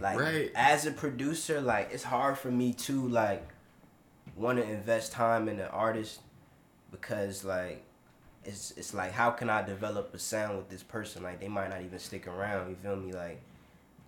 [0.00, 0.50] Like Right.
[0.54, 3.46] as a producer like it's hard for me to like
[4.34, 6.20] want to invest time in an artist
[6.90, 7.82] because like
[8.44, 11.22] it's it's like how can I develop a sound with this person?
[11.22, 13.12] Like they might not even stick around you feel me?
[13.12, 13.42] Like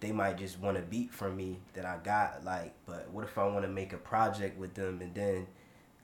[0.01, 3.37] they might just want a beat from me that I got like but what if
[3.37, 5.47] I want to make a project with them and then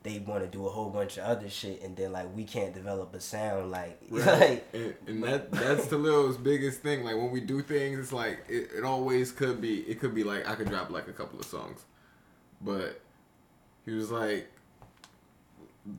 [0.06, 2.72] they want to do a whole bunch of other shit and then like we can't
[2.72, 7.02] develop a sound like like and, and that that's Talil's biggest thing.
[7.04, 9.80] Like when we do things, it's like it, it always could be.
[9.80, 11.84] It could be like I could drop like a couple of songs,
[12.60, 13.00] but
[13.84, 14.48] he was like,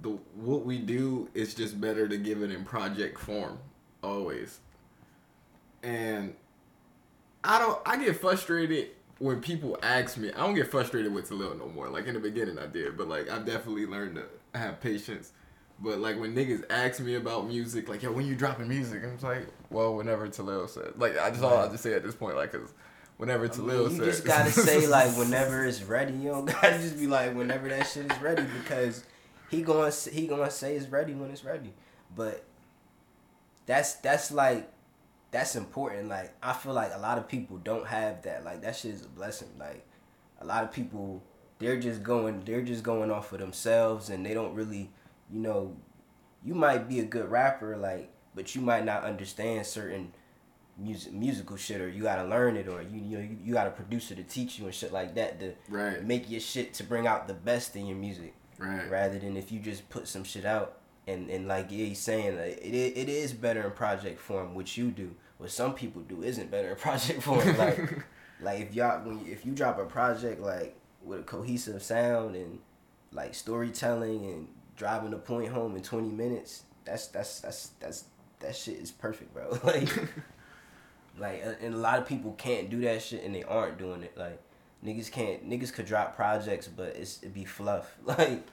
[0.01, 3.59] the what we do is just better to give it in project form
[4.01, 4.59] always.
[5.83, 6.33] And
[7.43, 7.79] I don't.
[7.85, 10.31] I get frustrated when people ask me.
[10.33, 11.89] I don't get frustrated with Talil no more.
[11.89, 15.31] Like in the beginning, I did, but like I've definitely learned to have patience.
[15.79, 19.11] But like when niggas ask me about music, like yo, when you dropping music, I'm
[19.11, 20.93] just like, well, whenever Talil said.
[20.97, 22.73] Like I just all I just say at this point, like, cause
[23.17, 26.13] whenever I Talil mean, you said, just gotta say like whenever it's ready.
[26.13, 29.03] You don't gotta just be like whenever that shit is ready because
[29.49, 31.73] he gonna he gonna say it's ready when it's ready.
[32.15, 32.43] But
[33.65, 34.71] that's that's like
[35.31, 36.07] that's important.
[36.09, 38.43] Like I feel like a lot of people don't have that.
[38.45, 39.49] Like that shit is a blessing.
[39.59, 39.85] Like
[40.41, 41.21] a lot of people
[41.59, 44.91] they're just going they're just going off of themselves and they don't really
[45.31, 45.75] you know
[46.45, 50.13] you might be a good rapper like but you might not understand certain
[50.77, 53.65] music musical shit or you gotta learn it or you you know you, you got
[53.65, 56.03] a producer to teach you and shit like that to Right.
[56.03, 59.51] make your shit to bring out the best in your music right, rather than if
[59.51, 63.09] you just put some shit out and and like yeah, he's saying like, it it
[63.09, 65.15] is better in project form which you do.
[65.37, 67.57] What some people do isn't better in project form.
[67.57, 68.05] Like
[68.41, 72.35] like if y'all when you, if you drop a project like with a cohesive sound
[72.35, 72.59] and
[73.11, 78.03] like storytelling and driving the point home in 20 minutes that's that's that's that's
[78.39, 79.57] that shit is perfect bro.
[79.63, 79.89] Like
[81.17, 84.15] like and a lot of people can't do that shit and they aren't doing it.
[84.17, 84.39] Like
[84.85, 87.95] niggas can't niggas could drop projects but it's it be fluff.
[88.03, 88.43] Like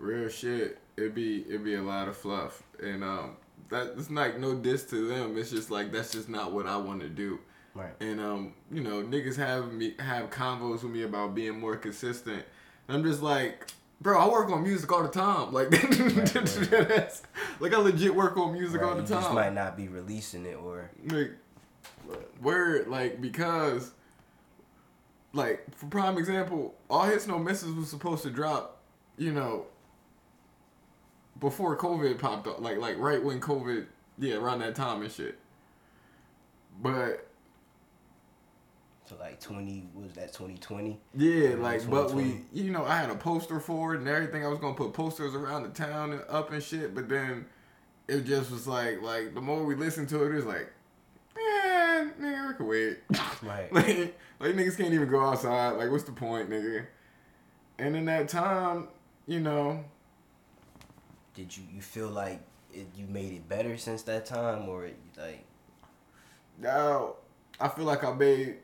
[0.00, 0.78] Real shit.
[0.96, 3.36] It'd be it'd be a lot of fluff, and um,
[3.70, 5.36] that it's like no diss to them.
[5.38, 7.38] It's just like that's just not what I want to do.
[7.74, 11.76] right And um, you know, niggas have me have convos with me about being more
[11.76, 12.44] consistent.
[12.88, 13.68] And I'm just like,
[14.00, 15.52] bro, I work on music all the time.
[15.52, 17.22] Like, that's-
[17.60, 20.44] like I legit work on music right, all the you just might not be releasing
[20.44, 21.32] it or Like,
[22.42, 23.92] word, like because,
[25.32, 28.80] like for prime example, all hits no misses was supposed to drop,
[29.16, 29.66] you know,
[31.40, 33.86] before COVID popped up, like like right when COVID,
[34.18, 35.38] yeah, around that time and shit.
[36.82, 37.26] But
[39.10, 43.16] to like 20 was that 2020 Yeah, like, but we, you know, I had a
[43.16, 44.44] poster for it and everything.
[44.44, 47.46] I was gonna put posters around the town and up and shit, but then
[48.08, 50.70] it just was like, like the more we listened to it, it was like,
[51.36, 52.98] man, nigga, we can wait.
[53.42, 55.70] right like, like niggas can't even go outside.
[55.70, 56.86] Like, what's the point, nigga?
[57.78, 58.88] And in that time,
[59.26, 59.84] you know,
[61.34, 62.40] did you you feel like
[62.72, 65.44] it, you made it better since that time or it, like
[66.58, 67.14] now
[67.60, 68.56] I feel like I made,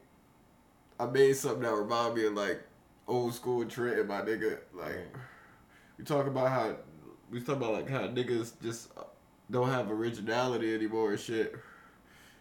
[0.99, 2.63] I made something that reminded me of like
[3.07, 4.59] old school Trent, my nigga.
[4.73, 5.15] Like,
[5.99, 6.77] we talk about how
[7.31, 8.89] we talk about like how niggas just
[9.51, 11.55] don't have originality anymore and shit.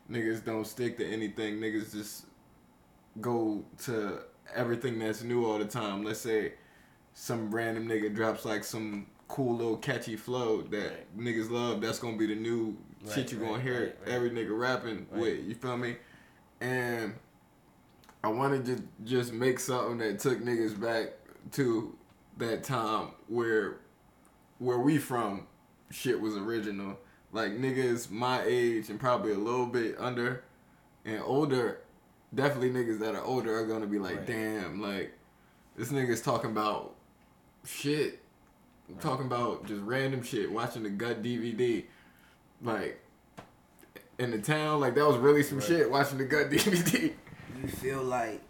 [0.10, 1.56] Niggas don't stick to anything.
[1.60, 2.28] Niggas just
[3.20, 4.20] go to
[4.56, 6.04] everything that's new all the time.
[6.04, 6.54] Let's say
[7.14, 11.18] some random nigga drops like some cool little catchy flow that Right.
[11.18, 11.82] niggas love.
[11.82, 15.44] That's gonna be the new shit Right, you gonna right, hear every nigga rapping with.
[15.46, 15.98] You feel me?
[16.62, 17.16] And
[18.24, 21.14] I wanted to just make something that took niggas back
[21.54, 21.96] to
[22.38, 23.78] that time where
[24.60, 25.48] where we from
[25.92, 26.98] shit was original.
[27.32, 30.44] Like niggas my age and probably a little bit under
[31.04, 31.82] and older,
[32.34, 35.14] definitely niggas that are older are gonna be like, damn, like
[35.76, 36.96] this nigga's talking about
[37.66, 38.22] shit.
[39.00, 41.84] Talking about just random shit, watching the gut DVD.
[42.62, 43.02] Like
[44.20, 45.68] in the town, like that was really some Right.
[45.68, 47.14] shit watching the gut DVD.
[47.62, 48.42] you feel like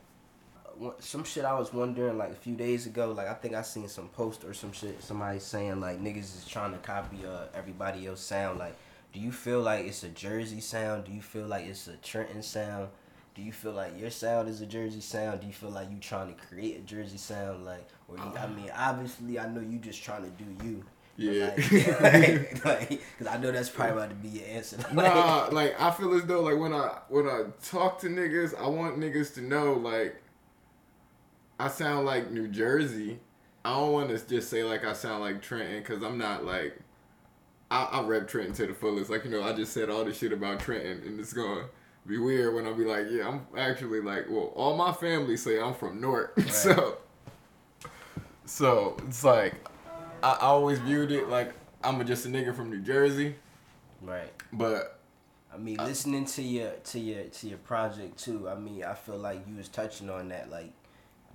[0.82, 3.12] uh, some shit I was wondering like a few days ago.
[3.12, 5.02] Like I think I seen some post or some shit.
[5.02, 8.60] Somebody saying like niggas is trying to copy uh everybody else sound.
[8.60, 8.76] Like,
[9.14, 11.06] do you feel like it's a Jersey sound?
[11.06, 12.90] Do you feel like it's a Trenton sound?
[13.36, 15.42] Do you feel like your sound is a Jersey sound?
[15.42, 17.66] Do you feel like you trying to create a Jersey sound?
[17.66, 18.48] Like, or you, I uh.
[18.48, 20.86] mean, obviously I know you just trying to do you.
[21.18, 21.54] but, Yeah.
[22.02, 24.78] Like, like, cause I know that's probably about to be your answer.
[24.94, 28.58] Like, nah, like I feel as though like when I when I talk to niggas,
[28.58, 30.16] I want niggas to know like
[31.60, 33.20] I sound like New Jersey.
[33.66, 36.80] I don't want to just say like I sound like Trenton because I'm not like
[37.70, 39.10] I, I rep Trenton to the fullest.
[39.10, 41.66] Like you know, I just said all this shit about Trenton, and it's gonna
[42.08, 45.60] be weird when I be like, yeah, I'm actually like, well, all my family say
[45.60, 46.98] I'm from Newark, so
[48.46, 49.56] so it's like
[50.22, 53.36] I, I always viewed it like I'm a, just a nigga from New Jersey,
[54.02, 54.32] right.
[54.54, 55.00] but
[55.54, 58.50] I mean, listening to your to your to your project too.
[58.50, 60.50] I mean, I feel like you was touching on that.
[60.50, 60.72] Like,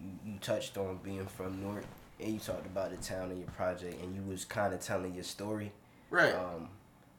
[0.00, 1.84] you you touched on being from Newark,
[2.20, 5.14] and you talked about the town in your project, and you was kind of telling
[5.14, 5.72] your story.
[6.10, 6.68] right, Um,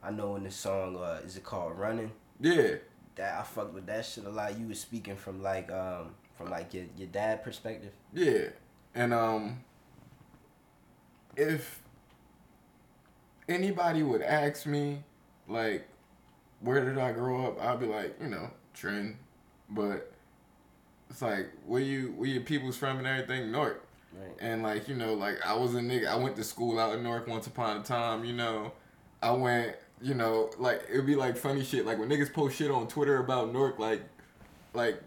[0.04, 2.12] I know in the song, uh, is it called Running?
[2.40, 2.76] yeah.
[3.15, 4.58] That I fucked with that shit a lot.
[4.58, 7.91] You was speaking from like um from like your your dad perspective.
[8.13, 8.47] Yeah,
[8.95, 9.63] and um,
[11.36, 11.82] if
[13.47, 15.04] anybody would ask me,
[15.47, 15.88] like,
[16.62, 17.62] where did I grow up?
[17.62, 19.15] I'd be like, you know, Trent,
[19.69, 20.12] but
[21.10, 23.78] it's like, where you where your people's from and everything, North.
[24.13, 24.36] Right.
[24.41, 26.08] and like, you know, like I was a nigga.
[26.08, 28.26] I went to school out in North once upon a time.
[28.26, 28.74] You know,
[29.21, 29.76] I went.
[30.02, 31.86] You know, like it'd be like funny shit.
[31.86, 34.02] Like when niggas post shit on Twitter about Newark, like,
[34.74, 35.02] like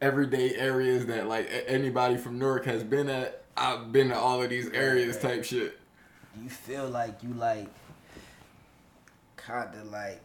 [0.00, 3.44] everyday areas that like a- anybody from Newark has been at.
[3.54, 5.78] I've been to all of these areas type shit.
[6.34, 7.68] Do you feel like you like
[9.46, 10.22] kind of like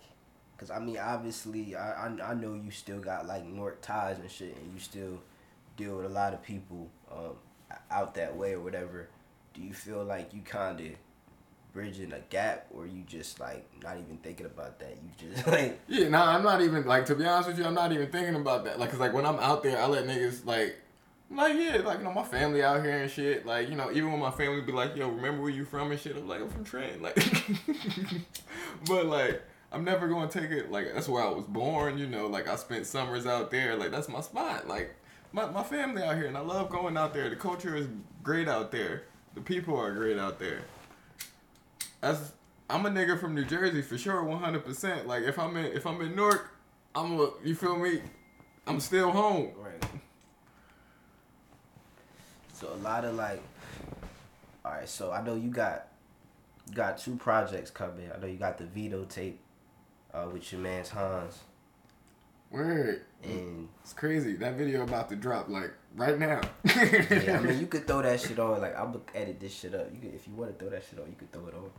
[0.55, 4.29] because i mean obviously I, I i know you still got like north ties and
[4.29, 5.19] shit and you still
[5.75, 7.35] deal with a lot of people um
[7.91, 9.09] out that way or whatever
[9.53, 10.87] do you feel like you kind of
[11.77, 15.79] bridging a gap or you just like not even thinking about that you just like
[15.87, 18.33] Yeah, nah, I'm not even like to be honest with you, I'm not even thinking
[18.33, 18.79] about that.
[18.79, 20.75] Like, cause like when I'm out there, I let niggas like,
[21.29, 23.45] like yeah, like you know my family out here and shit.
[23.45, 25.99] Like you know even when my family be like, yo, remember where you from and
[25.99, 26.17] shit.
[26.17, 26.99] I'm like I'm from Trent.
[26.99, 27.15] Like,
[28.87, 31.99] but like I'm never gonna take it like that's where I was born.
[31.99, 33.75] You know, like I spent summers out there.
[33.75, 34.67] Like that's my spot.
[34.67, 34.95] Like
[35.31, 37.29] my my family out here, and I love going out there.
[37.29, 37.87] The culture is
[38.23, 39.03] great out there.
[39.35, 40.61] The people are great out there.
[42.07, 42.31] As
[42.69, 44.63] I'm a nigga from New Jersey for sure, 100.
[44.63, 46.51] percent Like if I'm in if I'm in Newark,
[46.95, 47.99] I'm a you feel me.
[48.65, 49.51] I'm still home.
[49.57, 49.83] Right.
[52.53, 53.41] So a lot of like,
[54.63, 54.87] all right.
[54.87, 55.87] So I know you got,
[56.69, 58.09] you got two projects coming.
[58.15, 59.39] I know you got the Vino tape,
[60.13, 61.39] uh, with your man's Hanz,
[62.51, 63.01] Word.
[63.21, 64.37] and It's crazy.
[64.37, 66.39] That video about to drop like right now.
[66.63, 68.61] yeah, I mean you could throw that shit on.
[68.61, 69.89] Like I'm gonna edit this shit up.
[69.93, 71.69] You could, if you want to throw that shit on, you could throw it on.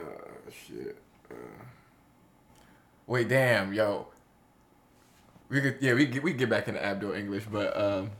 [0.00, 0.96] Uh, shit.
[1.30, 1.34] Uh.
[3.06, 4.06] Wait, damn, yo.
[5.48, 8.10] We could, yeah, we get we get back into Abdul Inglish, but um,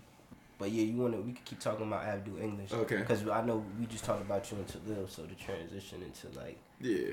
[0.58, 2.72] But yeah, you wanna we could keep talking about Abdul Inglish.
[2.72, 2.96] Okay.
[2.96, 6.58] Because I know we just talked about you into Lil, so the transition into like
[6.80, 7.12] yeah,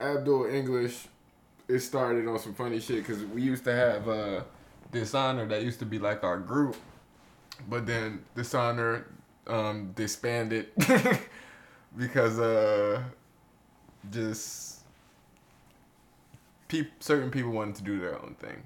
[0.00, 1.06] Abdul Inglish.
[1.68, 4.42] It started on some funny shit because we used to have uh,
[4.92, 6.76] Dishonor that used to be like our group,
[7.68, 9.06] but then Dishonor
[9.46, 10.68] um, disbanded
[11.96, 13.02] because uh,
[14.10, 14.80] just
[16.68, 18.62] peop- certain people wanted to do their own thing.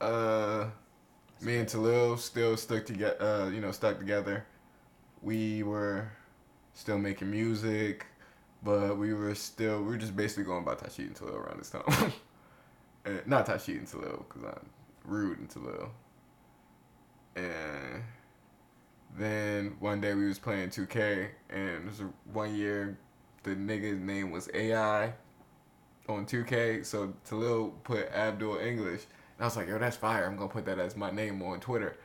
[0.00, 0.66] Uh,
[1.40, 3.22] me and Talil still stuck together.
[3.22, 4.44] Uh, you know, stuck together.
[5.22, 6.08] We were
[6.74, 8.06] still making music,
[8.62, 11.70] but we were still we were just basically going by Tashid and Talil around this
[11.70, 12.12] time.
[13.26, 15.88] not Tashid and Talil because I'm Rwude and Talil.
[17.36, 18.02] And
[19.18, 22.96] then one day we was playing 2K, and it was one year
[23.44, 25.12] the nigga's name was AI
[26.08, 29.02] on 2K, so Talil put Abdul Inglish.
[29.36, 30.26] And I was like, yo, that's fire.
[30.26, 31.96] I'm gonna put that as my name on Twitter.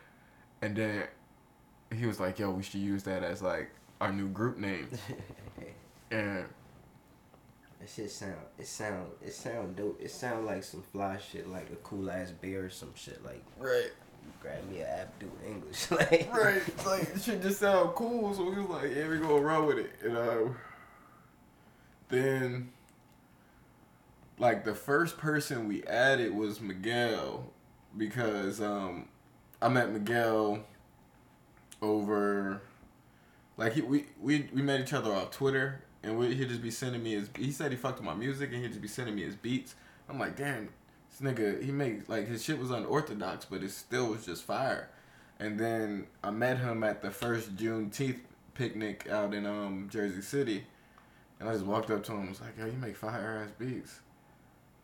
[0.62, 1.04] And then
[1.96, 4.88] he was like, yo, we should use that as like our new group name.
[6.12, 6.46] And
[7.80, 10.02] That shit sound it sound it sound dope.
[10.02, 13.24] It sound like some fly shit, like a cool ass bear or some shit.
[13.24, 13.92] Like right,
[14.42, 18.34] grab me a Abdul English, like right, like it should just sound cool.
[18.34, 19.92] So we was like, yeah, we gonna run with it.
[20.04, 20.40] And uh,
[22.10, 22.70] then
[24.38, 27.52] like the first person we added was Miguel
[27.98, 29.08] because um
[29.62, 30.60] I met Miguel
[31.82, 32.62] over
[33.58, 36.72] like he we we, we met each other off Twitter and we, he'd just be
[36.72, 39.16] sending me his he said he fucked with my music and he'd just be sending
[39.16, 39.76] me his beats.
[40.08, 40.70] I'm like, damn,
[41.10, 44.90] this nigga he made like his shit was unorthodox but it still was just fire.
[45.40, 48.20] And then I met him at the first Juneteenth
[48.54, 50.66] picnic out in um Jersey City.
[51.40, 53.52] And I just walked up to him and was like, yo, you make fire ass
[53.58, 54.00] beats.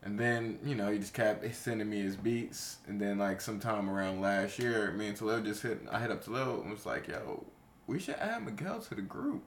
[0.04, 2.78] And then, you know, he just kept sending me his beats.
[2.88, 6.24] And then, like, sometime around last year, me and Talil just hit, I hit up
[6.24, 7.44] Talil and was like, yo,
[7.88, 9.44] we should add Miguel to the group.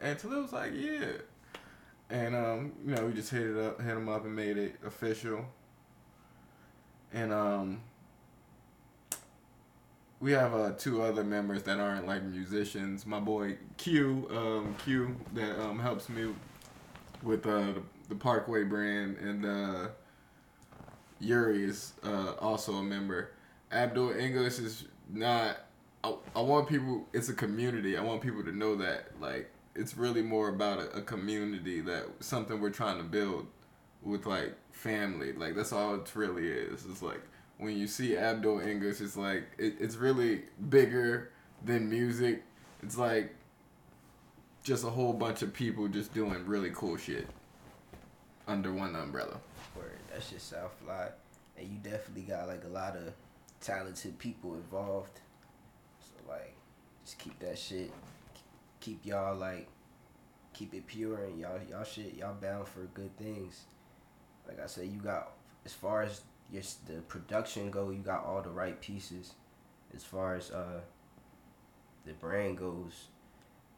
[0.00, 1.12] And Talil was like, yeah.
[2.08, 4.76] And, um, you know, we just hit it up, hit him up and made it
[4.84, 5.44] official.
[7.12, 7.82] And, um,
[10.20, 13.06] we have uh, two other members that aren't like musicians.
[13.06, 16.32] My boy Q, um, Q, that um, helps me
[17.22, 17.72] with uh,
[18.08, 19.88] the, Parkway brand, and uh,
[21.20, 23.32] Yuri is uh, also a member.
[23.72, 25.56] Abdul Inglish is not.
[26.04, 27.06] I, I want people.
[27.14, 27.96] It's a community.
[27.96, 32.04] I want people to know that like it's really more about a, a community that
[32.20, 33.46] something we're trying to build
[34.02, 35.32] with like family.
[35.32, 36.84] Like that's all it really is.
[36.90, 37.22] It's like
[37.60, 41.30] when you see Abdul Inglish, it's like it, it's really bigger
[41.64, 42.42] than music.
[42.82, 43.34] It's like
[44.62, 47.28] just a whole bunch of people just doing really cool shit
[48.48, 49.36] under one umbrella.
[49.76, 51.08] Word, that shit sound fly.
[51.58, 53.12] And you definitely got like a lot of
[53.60, 55.20] talented people involved.
[56.00, 56.54] So like,
[57.04, 57.92] just keep that shit.
[58.80, 59.68] Keep y'all like,
[60.54, 63.64] keep it pure and y'all y'all shit y'all bound for good things.
[64.48, 65.32] Like I said, you got
[65.66, 66.22] as far as
[66.52, 69.34] your the production go, you got all the right pieces.
[69.94, 70.80] As far as uh,
[72.06, 73.08] the brand goes,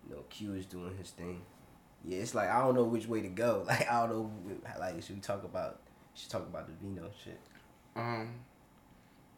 [0.08, 1.42] you know, Q is doing his thing.
[2.04, 3.64] Yeah, it's like I don't know which way to go.
[3.68, 4.30] Like I don't know.
[4.78, 5.80] Like should we talk about?
[6.14, 7.40] Should talk about the Vino shit.
[7.96, 8.34] Um,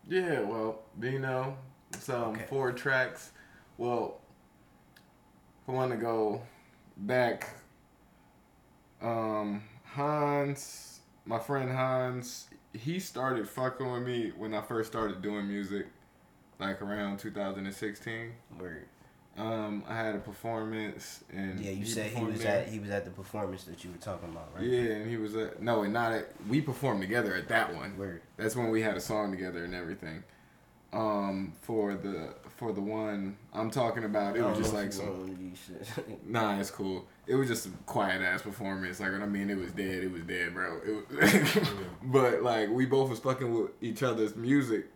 [0.09, 1.57] yeah, well, Vino,
[1.93, 2.47] it's um Okay.
[2.49, 3.31] four tracks.
[3.79, 4.21] Well,
[5.69, 6.43] I want to go
[6.97, 7.49] back,
[9.03, 15.49] um, Hanz, my friend Hanz, he started fucking with me when I first started doing
[15.49, 15.87] music,
[16.59, 18.33] like around 2016.
[18.59, 18.87] Word.
[19.37, 22.59] Um, I had a performance and Yeah, you said he was there.
[22.61, 24.65] at he was at the performance that you were talking about, right?
[24.65, 26.29] Yeah, and he was at no, and not at.
[26.49, 27.97] We performed together at that one.
[27.97, 28.23] Word.
[28.37, 30.23] That's when we had a song together and everything.
[30.93, 35.07] Um, for the for the one I'm talking about, it was just like some.
[35.07, 36.25] want to do shit.
[36.27, 37.05] Nah, it's cool.
[37.27, 39.01] It was just a quiet ass performance.
[39.01, 40.05] Like, I mean, it was dead.
[40.05, 40.79] It was dead, bro.
[40.85, 41.69] It was,
[42.03, 44.87] but like, we both was fucking with each other's music.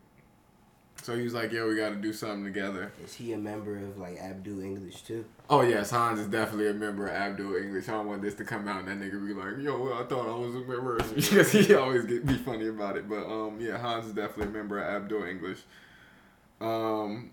[1.03, 3.77] So he was like, "Yo, we got to do something together." Is he a member
[3.77, 5.25] of like Abdul Inglish too?
[5.49, 7.89] Oh yes, Hanz is definitely a member of Abdul Inglish.
[7.89, 10.27] I don't want this to come out and that nigga be like, "Yo, I thought
[10.29, 13.09] I was a member," because he always get be funny about it.
[13.09, 15.61] But um, yeah, Hanz is definitely a member of Abdul Inglish.
[16.61, 17.31] Um,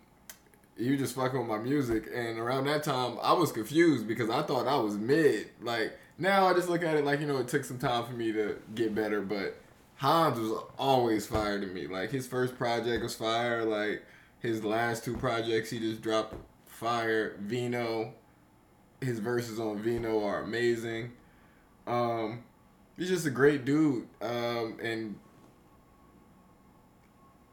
[0.78, 4.42] you just fucking with my music, and around that time, I was confused because I
[4.42, 5.50] thought I was mid.
[5.62, 8.14] Like now, I just look at it like you know, it took some time for
[8.14, 9.58] me to get better, but
[9.96, 11.88] Hanz was always fire to me.
[11.88, 13.64] Like his first project was fire.
[13.64, 14.04] Like
[14.40, 17.38] his last two projects, he just dropped fire.
[17.40, 18.14] Vino,
[19.02, 21.14] his verses on Vino are amazing.
[21.88, 22.44] Um,
[22.98, 24.08] he's just a great dude.
[24.22, 25.16] Um, and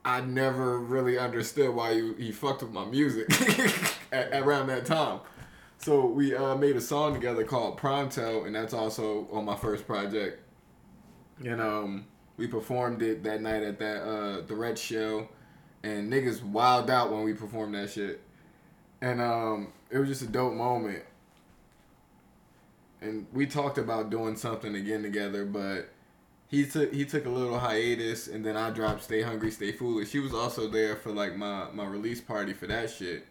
[0.05, 3.29] I never really understood why he, he fucked with my music
[4.13, 5.21] at, around that time.
[5.79, 9.87] So we uh, made a song together called Pronto, and that's also on my first
[9.87, 10.41] project.
[11.45, 15.29] And um, we performed it that night at that uh, the Red Show,
[15.83, 18.21] and niggas wild out when we performed that shit.
[19.01, 21.03] And um, it was just a dope moment.
[23.01, 25.89] And we talked about doing something again together, but
[26.53, 30.13] he took he took a little hiatus, and then I dropped "Stay Hungry, Stay Foolish."
[30.13, 33.27] He was also there for like my my release party for that shit.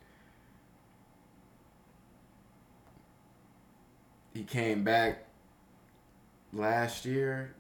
[4.34, 5.28] He came back
[6.52, 7.54] last year.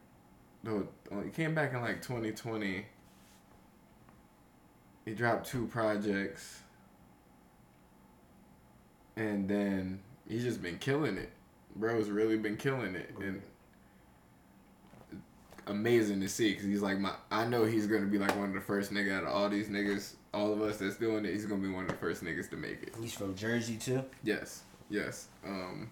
[0.63, 0.87] No,
[1.23, 2.85] he came back in like 2020.
[5.05, 6.61] He dropped two projects.
[9.15, 11.31] And then he's just been killing it.
[11.75, 13.13] Bro's really been killing it.
[13.19, 13.41] And
[15.71, 17.11] amazing to see because he's like my.
[17.31, 19.67] I know he's gonna be like one of the first nigga out of all these
[19.69, 21.31] niggas, all of us that's doing it.
[21.33, 22.93] He's gonna be one of the first niggas to make it.
[23.01, 24.03] He's from Jersey too.
[24.23, 25.27] Yes, yes.
[25.45, 25.89] Um,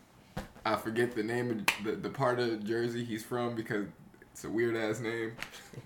[0.65, 3.87] I forget the name of the, the part of Jersey he's from because
[4.31, 5.33] it's a weird ass name,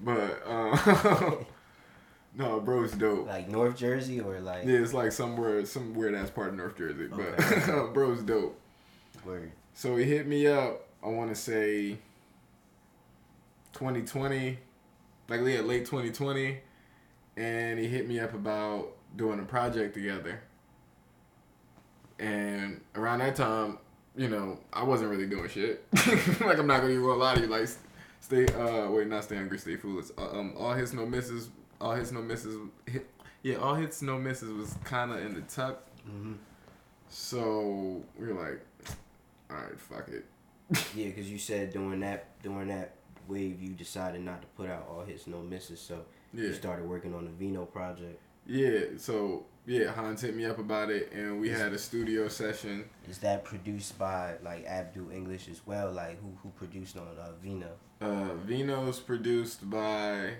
[0.03, 1.45] but um,
[2.35, 3.27] no, bro's dope.
[3.27, 6.77] Like North Jersey or like Yeah, it's like somewhere, some weird ass part of North
[6.77, 7.87] Jersey, but Okay.
[7.93, 8.59] bro's dope.
[9.25, 9.51] word.
[9.73, 10.87] So he hit me up.
[11.03, 11.97] I want to say
[13.74, 14.57] 2020,
[15.30, 16.59] like yeah, late 2020,
[17.38, 20.41] and he hit me up about doing a project together.
[22.19, 23.80] And around that time,
[24.15, 25.84] you know, I wasn't really doing shit.
[26.41, 27.47] like I'm not gonna even lie to you.
[27.47, 27.67] Like,
[28.19, 30.07] stay, uh, wait, not stay hungry, stay foolish.
[30.17, 31.49] Uh, um, all hits, no misses.
[31.82, 32.57] All hits, no misses.
[32.86, 33.07] Hit,
[33.41, 35.84] yeah, all hits, no misses was kind of in the tuck.
[36.05, 36.34] hmm
[37.09, 38.61] So we were like,
[39.49, 40.26] all right, fuck it.
[40.95, 42.95] Yeah, because you said during that during that
[43.28, 46.45] wave you decided not to put out all hits no misses, so Yeah.
[46.45, 48.19] you started working on the Vino project.
[48.45, 52.84] Yeah, so yeah, Hanz hit me up about it, and we had a studio session.
[53.09, 55.91] Is that produced by like Abdul Inglish as well?
[55.91, 57.69] Like who who produced on uh, Vino?
[58.01, 60.34] Uh, Vino's produced by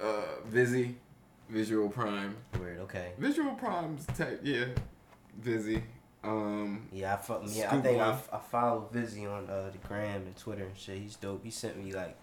[0.00, 0.96] uh, Vizzy,
[1.48, 2.36] Visual Prime.
[2.58, 2.78] Weird.
[2.80, 3.12] okay.
[3.18, 4.66] Visual Prime's tech, yeah,
[5.40, 5.82] Vizzy.
[6.24, 10.22] Um, Yeah, I fo- yeah, I think I, I follow Vizzy on uh, the gram
[10.22, 10.98] and Twitter and shit.
[10.98, 11.44] He's dope.
[11.44, 12.16] He sent me like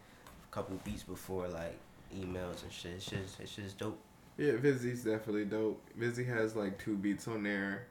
[0.49, 1.77] a couple beats before, like
[2.15, 2.93] emails and shit.
[2.93, 3.99] It's just it's just dope.
[4.37, 5.81] yeah, Vizzy's definitely dope.
[5.95, 7.87] Vizzy has like two beats on there.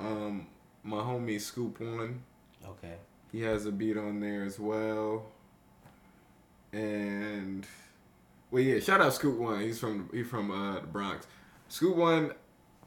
[0.00, 0.46] Um,
[0.82, 2.22] my homie Scoop One.
[2.66, 2.94] Okay.
[3.32, 5.26] He has a beat on there as well.
[6.72, 7.66] And
[8.50, 9.60] well, yeah, shout out Scoop One.
[9.60, 11.26] He's from he's from uh, the Bronx.
[11.68, 12.32] Scoop One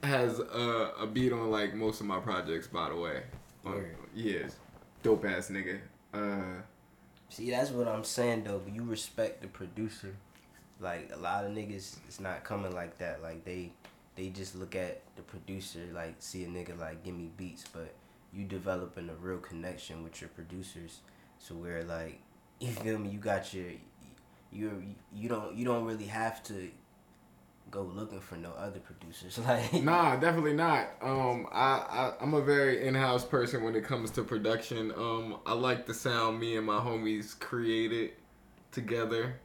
[0.04, 3.24] has uh, a beat on like most of my projects, by the way.
[4.16, 4.47] Yeah,
[5.04, 5.80] dope ass nigga.
[6.14, 6.62] Uh,
[7.30, 8.62] See, that's what I'm saying though.
[8.72, 10.16] You respect the producer.
[10.80, 13.22] Like a lot of niggas, it's not coming like that.
[13.22, 13.72] Like they,
[14.16, 15.82] they just look at the producer.
[15.93, 17.93] Like see a nigga like give me beats, but
[18.34, 21.00] you developing a real connection with your producers.
[21.38, 22.20] So where like
[22.60, 23.66] you feel me, you got your,
[24.52, 24.84] you
[25.14, 26.70] you don't you don't really have to
[27.72, 29.40] go looking for no other producers.
[29.48, 30.90] Like nah, definitely not.
[31.02, 34.92] Um, I, I I'm a very in-house person when it comes to production.
[34.92, 38.12] Um, I like the sound me and my homies created
[38.72, 39.36] together.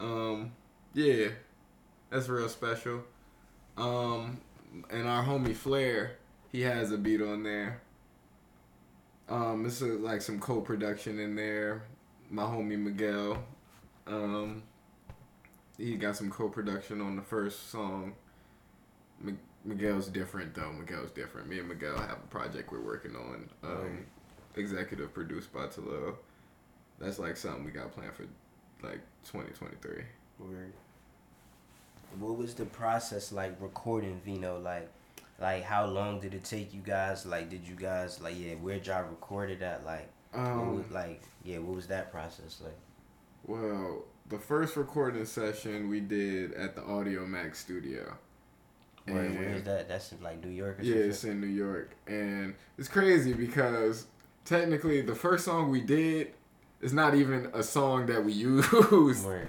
[0.00, 0.52] Um,
[0.94, 1.28] yeah,
[2.10, 3.02] that's real special.
[3.76, 4.40] Um,
[4.90, 6.16] and our homie Flair,
[6.50, 7.80] he has a beat on there.
[9.28, 11.82] Um, this is like some co-production in there.
[12.30, 13.42] My homie Miguel,
[14.06, 14.62] um,
[15.78, 18.14] he got some co-production on the first song.
[19.20, 20.72] Mi- Miguel's different though.
[20.72, 21.48] Miguel's different.
[21.48, 23.48] Me and Miguel have a project we're working on.
[23.62, 24.06] Um, Right.
[24.56, 26.16] executive produced by Talil.
[26.98, 28.24] That's like something we got planned for
[28.82, 30.04] like 2023.
[30.40, 30.72] Word.
[32.18, 34.58] What was the process like recording Vino?
[34.58, 34.88] Like,
[35.40, 37.26] like how long did it take you guys?
[37.26, 38.54] Like, did you guys like yeah?
[38.54, 39.84] Where'd y'all record it at?
[39.84, 42.78] Like, what Um, was, like yeah, what was that process like?
[43.46, 48.16] well, the first recording session we did at the Audio Max studio.
[49.06, 49.88] Where, where is that?
[49.88, 54.06] That's in like New York or Yeah, it's in New York, and it's crazy because
[54.44, 56.32] technically the first song we did
[56.82, 58.70] is not even a song that we used,
[59.24, 59.48] Word.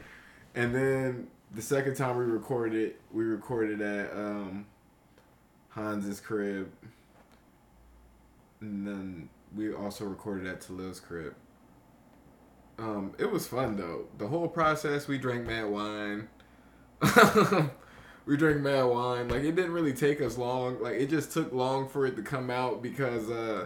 [0.55, 4.65] and then the second time we recorded it, we recorded at um,
[5.69, 6.71] Hanz's crib,
[8.61, 11.35] and then we also recorded at Talil's crib.
[12.79, 14.05] Um, it was fun though.
[14.17, 16.29] The whole process, we drank mad wine.
[18.25, 19.27] we drank mad wine.
[19.27, 20.81] Like it didn't really take us long.
[20.81, 23.65] Like it just took long for it to come out because uh,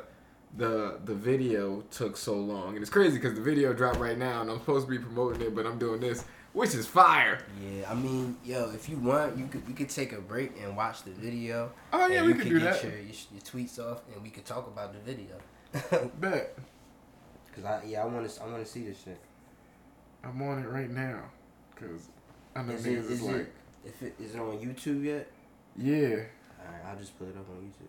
[0.57, 2.70] the the video took so long.
[2.74, 5.41] And it's crazy because the video dropped right now, and I'm supposed to be promoting
[5.43, 7.39] it, but I'm doing this, which is fire.
[7.61, 10.76] Yeah, I mean, yo, if you want, you could we could take a break and
[10.76, 11.72] watch the video.
[11.91, 12.84] Oh yeah, we you could could do get that.
[12.84, 16.09] Your, your, your tweets off, and we could talk about the video.
[16.20, 16.57] Bet
[17.56, 19.20] Cause I yeah, I want to I want to see this shit.
[20.24, 21.22] I'm on it right now
[21.74, 22.08] because
[22.56, 23.54] I know Is it, is like, it
[23.86, 25.28] if it is it on YouTube yet?
[25.78, 26.16] yeah.
[26.66, 27.88] All right, I'll just put it up on YouTube.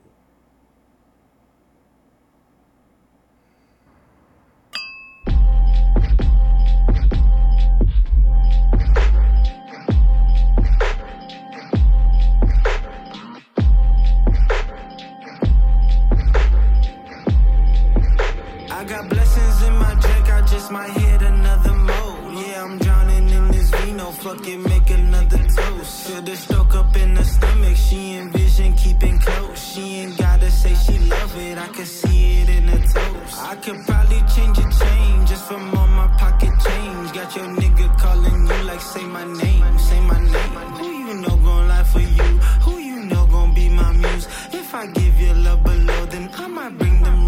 [20.74, 22.34] Might hit another mode.
[22.34, 26.26] Yeah, I'm drowning in this vino, fuck it, make another toast.
[26.26, 29.60] The stroke up in the stomach, she envision keeping close.
[29.70, 33.32] She ain't gotta say she love it, I can see it in her toes.
[33.52, 37.12] I could probably change a chain just from all my pocket change.
[37.18, 40.54] Got your nigga calling you like, say my name, say my name.
[40.78, 42.30] Who you know gon' lie for you?
[42.66, 44.26] Who you know gon' be my muse?
[44.60, 47.23] If I give you love below, then I might bring them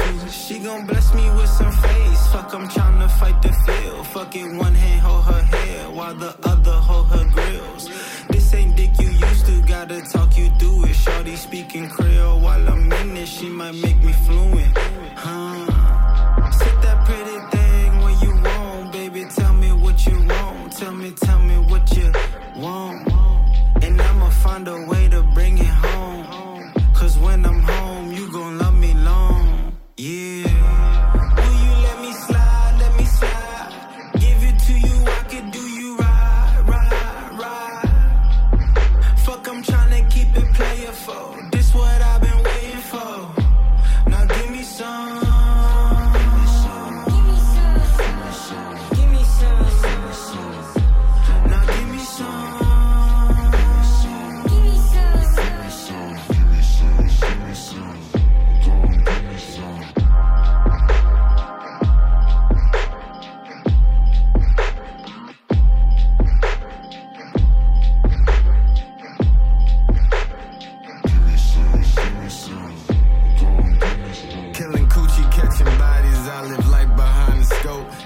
[0.00, 0.28] too.
[0.28, 2.26] She gon' bless me with some face.
[2.32, 4.04] Fuck, I'm tryna fight the feel.
[4.04, 7.88] Fuck it, one hand hold her hair while the other hold her grills.
[8.30, 10.94] This ain't dick you used to, gotta talk you through it.
[10.94, 14.79] Shorty speaking Creole while I'm in it, she might make me fluent.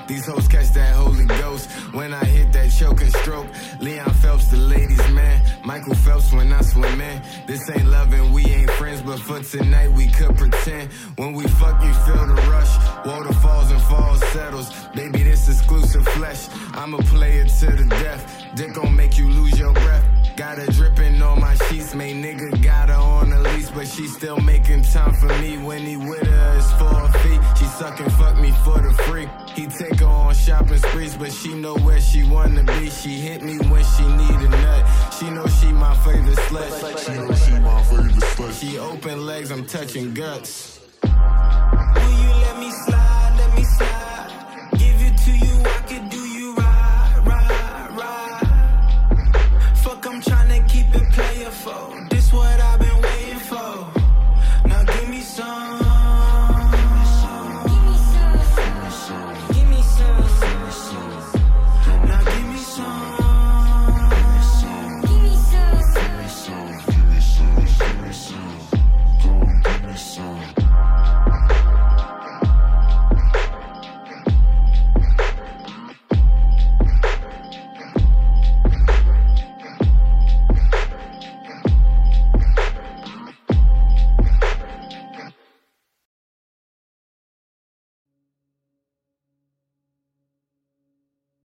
[0.06, 3.46] These hoes catch that Holy Ghost when I hit that choking stroke.
[3.80, 5.42] Leon Phelps, the ladies' man.
[5.64, 7.22] Michael Phelps when I swim in.
[7.46, 10.92] This ain't loving, we ain't friends, but for tonight we could pretend.
[11.16, 13.06] When we fuck, you feel the rush.
[13.06, 14.70] Waterfalls and falls settles.
[14.94, 16.48] Baby, this exclusive flesh.
[16.74, 18.44] I'm a player to the death.
[18.54, 20.13] Dick gon' make you lose your breath.
[20.36, 24.08] Got her dripping on my sheets, made nigga got her on the leash, but she
[24.08, 25.58] still making time for me.
[25.58, 27.40] When he with her, it's four feet.
[27.56, 29.28] She suck and fuck me for the free.
[29.54, 32.90] He take her on shopping sprees, but she know where she wanna be.
[32.90, 35.14] She hit me when she need a nut.
[35.18, 36.98] She know she my favorite slut.
[37.04, 38.60] She know she my favorite slut.
[38.60, 40.80] She open legs, I'm touching guts.